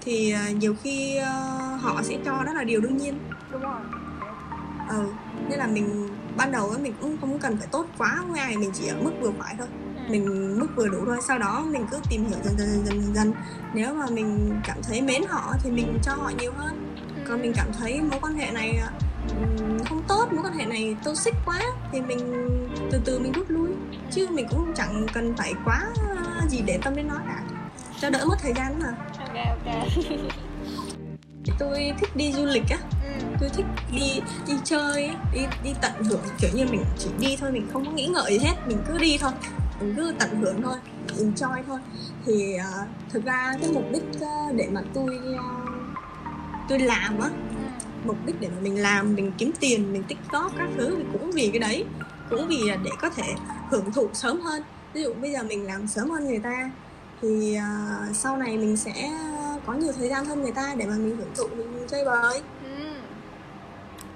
thì 0.00 0.34
uh, 0.34 0.56
nhiều 0.56 0.74
khi 0.82 1.18
uh, 1.18 1.65
họ 1.76 2.02
sẽ 2.02 2.18
cho 2.24 2.42
đó 2.46 2.52
là 2.52 2.64
điều 2.64 2.80
đương 2.80 2.96
nhiên. 2.96 3.18
Đúng 3.52 3.62
rồi. 3.62 3.80
Ừ 4.88 5.04
nên 5.48 5.58
là 5.58 5.66
mình 5.66 6.08
ban 6.36 6.52
đầu 6.52 6.68
ấy 6.68 6.78
mình 6.78 6.94
cũng 7.00 7.16
không 7.20 7.38
cần 7.38 7.56
phải 7.56 7.66
tốt 7.70 7.86
quá 7.98 8.22
ai 8.36 8.56
mình 8.56 8.70
chỉ 8.74 8.86
ở 8.86 8.96
mức 9.02 9.12
vừa 9.20 9.30
phải 9.38 9.54
thôi. 9.58 9.66
Ừ. 9.96 10.12
mình 10.12 10.58
mức 10.58 10.66
vừa 10.76 10.88
đủ 10.88 10.98
thôi 11.06 11.18
sau 11.28 11.38
đó 11.38 11.64
mình 11.70 11.86
cứ 11.90 11.98
tìm 12.10 12.24
hiểu 12.24 12.38
dần 12.44 12.58
dần 12.58 12.68
dần 12.68 13.02
dần 13.02 13.14
dần 13.14 13.32
nếu 13.74 13.94
mà 13.94 14.06
mình 14.10 14.60
cảm 14.64 14.78
thấy 14.82 15.02
mến 15.02 15.22
họ 15.28 15.54
thì 15.62 15.70
mình 15.70 15.98
cho 16.02 16.12
họ 16.14 16.30
nhiều 16.38 16.52
hơn. 16.56 16.94
Ừ. 17.16 17.22
còn 17.28 17.42
mình 17.42 17.52
cảm 17.56 17.66
thấy 17.78 18.00
mối 18.02 18.20
quan 18.20 18.34
hệ 18.34 18.50
này 18.50 18.80
không 19.88 20.02
tốt 20.08 20.28
mối 20.32 20.44
quan 20.44 20.54
hệ 20.54 20.64
này 20.64 20.96
toxic 21.04 21.34
quá 21.44 21.60
thì 21.92 22.00
mình 22.00 22.18
từ 22.92 23.00
từ 23.04 23.18
mình 23.18 23.32
rút 23.32 23.50
lui. 23.50 23.70
Chứ 24.10 24.26
mình 24.30 24.46
cũng 24.50 24.72
chẳng 24.74 25.06
cần 25.12 25.34
phải 25.36 25.54
quá 25.64 25.86
gì 26.48 26.62
để 26.66 26.78
tâm 26.82 26.96
đến 26.96 27.08
nó 27.08 27.14
cả. 27.26 27.42
Cho 28.00 28.10
đỡ 28.10 28.24
mất 28.28 28.36
thời 28.42 28.52
gian 28.54 28.80
mà. 28.82 28.94
Ok 29.18 29.34
ok 29.48 29.74
tôi 31.58 31.92
thích 32.00 32.16
đi 32.16 32.32
du 32.32 32.44
lịch 32.44 32.68
á 32.70 32.78
ừ. 33.04 33.24
tôi 33.40 33.48
thích 33.48 33.66
đi 33.92 34.20
đi 34.46 34.52
chơi 34.64 35.10
đi 35.34 35.40
đi 35.64 35.70
tận 35.82 35.92
hưởng 36.04 36.22
kiểu 36.40 36.50
như 36.54 36.66
mình 36.70 36.84
chỉ 36.98 37.08
đi 37.20 37.36
thôi 37.40 37.52
mình 37.52 37.68
không 37.72 37.84
có 37.84 37.92
nghĩ 37.92 38.06
ngợi 38.06 38.32
gì 38.32 38.38
hết 38.38 38.54
mình 38.66 38.78
cứ 38.88 38.98
đi 38.98 39.18
thôi 39.18 39.32
mình 39.80 39.94
cứ 39.96 40.14
tận 40.18 40.40
hưởng 40.40 40.62
thôi 40.62 40.76
enjoy 41.18 41.62
thôi 41.66 41.78
thì 42.26 42.56
uh, 42.56 42.88
thực 43.10 43.24
ra 43.24 43.54
cái 43.60 43.70
mục 43.72 43.84
đích 43.92 44.04
uh, 44.16 44.54
để 44.54 44.68
mà 44.72 44.80
tôi 44.94 45.18
uh, 45.34 45.70
tôi 46.68 46.78
làm 46.78 47.20
á 47.20 47.28
ừ. 47.28 47.56
mục 48.04 48.16
đích 48.26 48.40
để 48.40 48.48
mà 48.48 48.60
mình 48.60 48.82
làm 48.82 49.14
mình 49.14 49.32
kiếm 49.38 49.50
tiền 49.60 49.92
mình 49.92 50.02
tích 50.08 50.18
góp 50.30 50.52
các 50.58 50.68
thứ 50.76 50.94
thì 50.98 51.04
cũng 51.12 51.30
vì 51.30 51.50
cái 51.52 51.58
đấy 51.58 51.84
cũng 52.30 52.48
vì 52.48 52.70
để 52.84 52.90
có 53.00 53.10
thể 53.10 53.34
hưởng 53.70 53.92
thụ 53.92 54.08
sớm 54.12 54.40
hơn 54.40 54.62
ví 54.92 55.02
dụ 55.02 55.14
bây 55.14 55.32
giờ 55.32 55.42
mình 55.42 55.66
làm 55.66 55.88
sớm 55.88 56.10
hơn 56.10 56.26
người 56.26 56.38
ta 56.38 56.70
thì 57.22 57.58
uh, 57.58 58.16
sau 58.16 58.36
này 58.36 58.56
mình 58.56 58.76
sẽ 58.76 59.10
có 59.66 59.72
nhiều 59.72 59.92
thời 59.98 60.08
gian 60.08 60.24
hơn 60.24 60.42
người 60.42 60.52
ta 60.52 60.74
để 60.76 60.86
mà 60.86 60.94
mình 60.94 61.16
hưởng 61.16 61.34
thụ 61.36 61.46
mình 61.56 61.86
chơi 61.88 62.04
bời. 62.04 62.40
Ừ. 62.64 62.84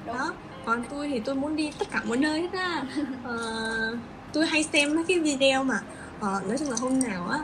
đó. 0.06 0.32
Còn 0.66 0.84
tôi 0.90 1.08
thì 1.08 1.20
tôi 1.20 1.34
muốn 1.34 1.56
đi 1.56 1.70
tất 1.78 1.88
cả 1.90 2.00
mọi 2.04 2.16
nơi 2.16 2.40
hết 2.40 2.52
á. 2.52 2.84
Uh, 3.24 3.98
tôi 4.32 4.46
hay 4.46 4.62
xem 4.62 4.94
mấy 4.94 5.04
cái 5.08 5.18
video 5.18 5.64
mà 5.64 5.80
uh, 6.16 6.46
nói 6.46 6.58
chung 6.58 6.70
là 6.70 6.76
hôm 6.80 6.98
nào 6.98 7.28
á 7.28 7.38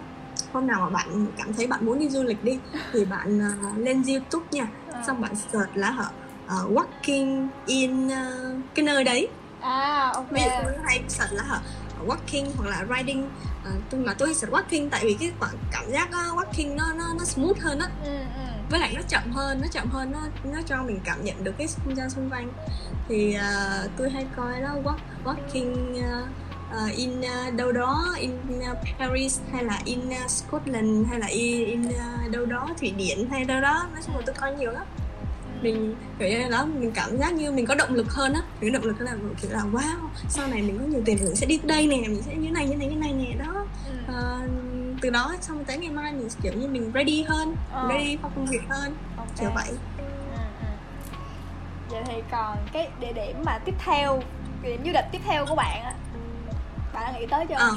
hôm 0.52 0.66
nào 0.66 0.80
mà 0.80 0.88
bạn 0.88 1.26
cảm 1.38 1.52
thấy 1.54 1.66
bạn 1.66 1.86
muốn 1.86 1.98
đi 1.98 2.08
du 2.08 2.22
lịch 2.22 2.44
đi 2.44 2.58
thì 2.92 3.04
bạn 3.04 3.38
uh, 3.38 3.78
lên 3.78 4.02
youtube 4.08 4.46
nha. 4.50 4.68
À. 4.92 5.02
xong 5.06 5.20
bạn 5.20 5.32
search 5.52 5.70
là 5.74 5.90
hả 5.90 6.06
uh, 6.44 6.72
walking 6.72 7.48
in 7.66 8.06
uh, 8.06 8.12
cái 8.74 8.84
nơi 8.84 9.04
đấy. 9.04 9.28
À 9.60 10.10
ok. 10.14 10.32
Dụ 10.32 10.50
tôi 10.62 10.72
hay 10.84 11.02
search 11.08 11.32
là 11.32 11.42
hả 11.42 11.60
walking 12.06 12.46
hoặc 12.56 12.68
là 12.68 12.96
riding. 12.96 13.28
À, 13.64 13.70
tôi 13.90 14.00
mà 14.00 14.14
tôi 14.14 14.28
hay 14.28 14.34
search 14.34 14.54
walking 14.54 14.88
tại 14.90 15.04
vì 15.04 15.16
cái 15.20 15.32
cảm 15.72 15.90
giác 15.90 16.08
uh, 16.08 16.38
walking 16.38 16.76
nó 16.76 16.92
nó 16.92 17.14
nó 17.18 17.24
smooth 17.24 17.58
hơn 17.58 17.78
á. 17.78 17.88
Ừ, 18.04 18.10
ừ. 18.10 18.42
với 18.70 18.80
lại 18.80 18.92
nó 18.96 19.02
chậm 19.08 19.32
hơn 19.32 19.60
nó 19.60 19.68
chậm 19.72 19.90
hơn 19.90 20.12
nó 20.12 20.20
nó 20.44 20.58
cho 20.66 20.82
mình 20.82 21.00
cảm 21.04 21.24
nhận 21.24 21.44
được 21.44 21.52
cái 21.58 21.66
không 21.84 21.96
gian 21.96 22.10
xung 22.10 22.30
quanh. 22.30 22.52
Thì 23.08 23.36
uh, 23.36 23.90
tôi 23.96 24.10
hay 24.10 24.26
coi 24.36 24.60
đó 24.60 24.68
walk, 24.84 24.98
walking 25.24 25.92
uh, 25.92 26.28
uh, 26.84 26.96
in 26.96 27.20
uh, 27.20 27.54
đâu 27.54 27.72
đó 27.72 28.14
in 28.18 28.38
uh, 28.58 28.78
Paris 28.98 29.40
hay 29.52 29.64
là 29.64 29.80
in 29.84 30.00
uh, 30.08 30.30
Scotland 30.30 31.06
hay 31.10 31.20
là 31.20 31.26
in, 31.26 31.66
in 31.66 31.88
uh, 31.88 32.30
đâu 32.30 32.46
đó 32.46 32.68
Thụy 32.80 32.90
Điển 32.90 33.28
hay 33.30 33.44
đâu 33.44 33.60
đó. 33.60 33.86
Nói 33.92 34.02
chung 34.06 34.16
là 34.16 34.22
tôi 34.26 34.34
coi 34.34 34.54
nhiều 34.54 34.70
lắm 34.70 34.86
mình 35.62 35.94
kiểu 36.18 36.28
như 36.28 36.48
đó 36.50 36.64
mình 36.66 36.92
cảm 36.92 37.16
giác 37.18 37.32
như 37.34 37.52
mình 37.52 37.66
có 37.66 37.74
động 37.74 37.94
lực 37.94 38.10
hơn 38.10 38.34
á. 38.34 38.40
Mình 38.60 38.72
có 38.72 38.78
động 38.78 38.86
lực 38.88 39.00
là 39.00 39.14
kiểu 39.42 39.50
là 39.50 39.60
wow 39.72 40.08
sau 40.28 40.46
này 40.48 40.62
mình 40.62 40.78
có 40.78 40.84
nhiều 40.86 41.02
tiền 41.04 41.18
mình 41.24 41.36
sẽ 41.36 41.46
đi 41.46 41.60
đây 41.64 41.86
nè 41.86 41.96
mình 41.96 42.22
sẽ 42.22 42.34
như 42.34 42.50
này 42.50 42.66
như 42.68 42.76
này 42.76 42.88
như 42.88 42.96
này 42.96 43.12
nè. 43.12 43.44
Đó. 43.44 43.66
À, 44.08 44.38
từ 45.02 45.10
đó 45.10 45.34
xong 45.40 45.64
tới 45.64 45.78
ngày 45.78 45.90
mai 45.90 46.12
mình 46.12 46.28
kiểu 46.42 46.52
như 46.52 46.68
mình 46.68 46.90
ready 46.94 47.22
hơn 47.22 47.56
Ờ. 47.72 47.88
ready 47.88 48.16
for 48.16 48.28
công 48.34 48.46
việc 48.46 48.62
hơn 48.68 48.94
ok. 49.16 49.26
kiểu 49.40 49.50
vậy. 49.54 49.68
Ừ, 49.98 50.04
ừ. 50.60 50.66
vậy 51.90 52.02
thì 52.06 52.22
còn 52.30 52.58
cái 52.72 52.88
địa 53.00 53.12
điểm 53.12 53.36
mà 53.44 53.58
tiếp 53.58 53.74
theo 53.78 54.22
địa 54.62 54.70
điểm 54.70 54.80
du 54.84 54.90
lịch 54.92 55.04
tiếp 55.12 55.20
theo 55.26 55.46
của 55.46 55.54
bạn 55.54 55.82
á 55.84 55.94
bạn 56.94 57.12
đã 57.12 57.18
nghĩ 57.18 57.26
tới 57.26 57.46
chưa? 57.48 57.54
Ờ 57.54 57.70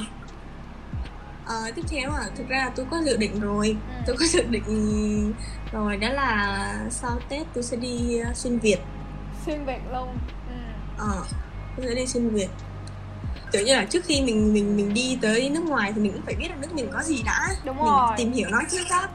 Ờ, 1.49 1.71
tiếp 1.75 1.81
theo 1.89 2.11
à 2.11 2.23
thực 2.37 2.47
ra 2.49 2.57
là 2.57 2.71
tôi 2.75 2.85
có 2.91 3.01
dự 3.05 3.17
định 3.17 3.39
rồi 3.39 3.77
Ừ. 3.87 3.93
tôi 4.07 4.15
có 4.19 4.25
dự 4.25 4.43
định 4.49 5.33
rồi 5.71 5.97
đó 5.97 6.09
là 6.09 6.87
sau 6.91 7.19
tết 7.29 7.47
tôi 7.53 7.63
sẽ 7.63 7.77
đi 7.77 8.21
uh, 8.29 8.35
xuyên 8.37 8.59
việt 8.59 8.77
xuyên 9.45 9.65
việt 9.65 9.79
luôn 9.91 10.07
ừ. 10.49 10.53
ờ 10.97 11.23
tôi 11.77 11.85
sẽ 11.89 11.95
đi 11.95 12.07
xuyên 12.07 12.29
việt 12.29 12.47
kiểu 13.51 13.61
như 13.65 13.75
là 13.75 13.85
trước 13.85 14.05
khi 14.05 14.21
mình 14.21 14.53
mình 14.53 14.75
mình 14.77 14.93
đi 14.93 15.17
tới 15.21 15.49
nước 15.49 15.63
ngoài 15.67 15.93
thì 15.95 16.01
mình 16.01 16.11
cũng 16.13 16.21
phải 16.25 16.35
biết 16.35 16.47
là 16.49 16.55
nước 16.55 16.73
mình 16.73 16.89
có 16.93 17.03
gì 17.03 17.23
đã 17.25 17.39
Đúng 17.65 17.77
mình 17.77 17.85
rồi. 17.85 18.13
tìm 18.17 18.31
hiểu 18.31 18.49
nó 18.51 18.59
trước 18.71 18.83
đã 18.89 19.07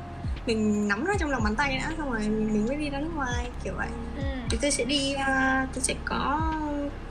mình 0.46 0.88
nắm 0.88 1.04
nó 1.04 1.12
trong 1.20 1.30
lòng 1.30 1.42
bàn 1.44 1.54
tay 1.56 1.78
đã 1.78 1.92
xong 1.98 2.10
rồi 2.12 2.20
mình 2.20 2.66
mới 2.66 2.76
đi 2.76 2.90
ra 2.90 3.00
nước 3.00 3.10
ngoài 3.16 3.50
kiểu 3.64 3.74
vậy 3.76 3.88
Ừ. 4.16 4.22
thì 4.50 4.58
tôi 4.62 4.70
sẽ 4.70 4.84
đi 4.84 5.14
uh, 5.14 5.74
tôi 5.74 5.82
sẽ 5.84 5.94
có 6.04 6.50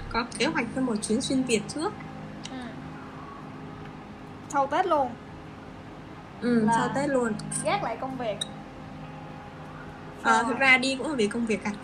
có 0.09 0.25
kế 0.37 0.45
hoạch 0.45 0.65
cho 0.75 0.81
một 0.81 0.95
chuyến 1.07 1.21
xuyên 1.21 1.43
việt 1.43 1.61
trước 1.67 1.93
Ừ. 1.93 2.12
sau 4.53 4.67
tết 4.67 4.85
luôn. 4.85 5.07
Ừ, 6.41 6.65
Là- 6.65 6.73
sau 6.75 6.89
tết 6.95 7.09
luôn. 7.09 7.33
gác 7.63 7.83
lại 7.83 7.97
công 8.01 8.17
việc. 8.17 8.35
Ờ, 10.23 10.33
Rồi. 10.35 10.43
thực 10.47 10.59
ra 10.59 10.77
đi 10.77 10.95
cũng 10.95 11.07
là 11.09 11.15
vì 11.15 11.27
công 11.27 11.45
việc 11.45 11.59
cả 11.63 11.71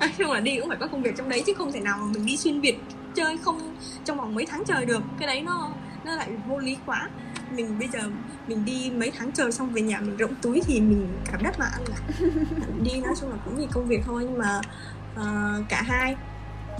Nói 0.00 0.08
chung 0.18 0.30
là 0.32 0.40
đi 0.40 0.56
cũng 0.60 0.68
phải 0.68 0.78
có 0.80 0.86
công 0.86 1.02
việc 1.02 1.16
trong 1.16 1.28
đấy 1.28 1.42
chứ 1.46 1.52
không 1.58 1.72
thể 1.72 1.80
nào 1.80 1.98
mà 2.00 2.04
mình 2.14 2.26
đi 2.26 2.36
xuyên 2.36 2.60
Việt 2.60 2.78
chơi 3.14 3.38
không 3.44 3.76
trong 4.04 4.16
vòng 4.16 4.34
mấy 4.34 4.46
tháng 4.46 4.64
trời 4.64 4.84
được. 4.86 5.02
Cái 5.18 5.26
đấy 5.26 5.42
nó 5.42 5.70
nó 6.04 6.16
lại 6.16 6.28
vô 6.48 6.58
lý 6.58 6.76
quá. 6.86 7.08
Mình 7.50 7.78
bây 7.78 7.88
giờ 7.88 8.00
mình 8.46 8.64
đi 8.64 8.90
mấy 8.96 9.12
tháng 9.18 9.32
trời 9.32 9.52
xong 9.52 9.70
về 9.72 9.82
nhà 9.82 10.00
mình 10.00 10.16
rỗng 10.18 10.34
túi 10.42 10.60
thì 10.66 10.80
mình 10.80 11.08
cảm 11.32 11.42
đất 11.42 11.58
mà 11.58 11.66
ăn 11.66 11.82
à 11.92 11.98
đi 12.82 13.00
nói 13.00 13.14
chung 13.20 13.30
là 13.30 13.36
cũng 13.44 13.56
vì 13.56 13.66
công 13.72 13.86
việc 13.86 14.00
thôi 14.04 14.22
nhưng 14.28 14.38
mà 14.38 14.60
ờ, 15.16 15.24
cả 15.68 15.82
hai 15.82 16.16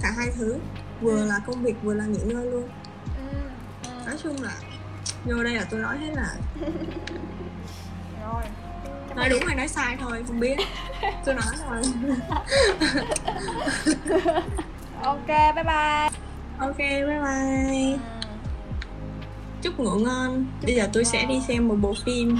cả 0.01 0.11
hai 0.17 0.27
thứ 0.35 0.57
vừa 1.01 1.25
là 1.25 1.39
công 1.47 1.63
việc 1.63 1.75
vừa 1.83 1.93
là 1.93 2.05
nghỉ 2.05 2.19
ngơi 2.25 2.45
luôn. 2.51 2.63
Nói 4.07 4.15
chung 4.23 4.35
là 4.41 4.51
vô 5.25 5.43
đây 5.43 5.53
là 5.53 5.65
tôi 5.71 5.79
nói 5.79 5.97
hết 5.97 6.11
là 6.15 6.35
rồi. 8.23 8.43
Nói 9.15 9.29
đúng 9.29 9.41
hay 9.47 9.55
nói 9.55 9.67
sai 9.67 9.97
thôi 9.99 10.23
không 10.27 10.39
biết. 10.39 10.55
Tôi 11.25 11.35
nói 11.35 11.53
thôi. 11.67 11.81
Ok 15.03 15.27
bye 15.27 15.63
bye. 15.63 16.09
Ok 16.59 16.77
bye 16.77 17.05
bye. 17.05 17.91
Ừ. 17.91 17.97
chúc 19.61 19.79
ngủ 19.79 19.99
ngon. 19.99 20.45
Bây 20.63 20.75
giờ 20.75 20.89
tôi 20.93 21.05
sẽ 21.05 21.25
đi 21.25 21.41
xem 21.47 21.67
một 21.67 21.75
bộ 21.81 21.93
phim 22.05 22.39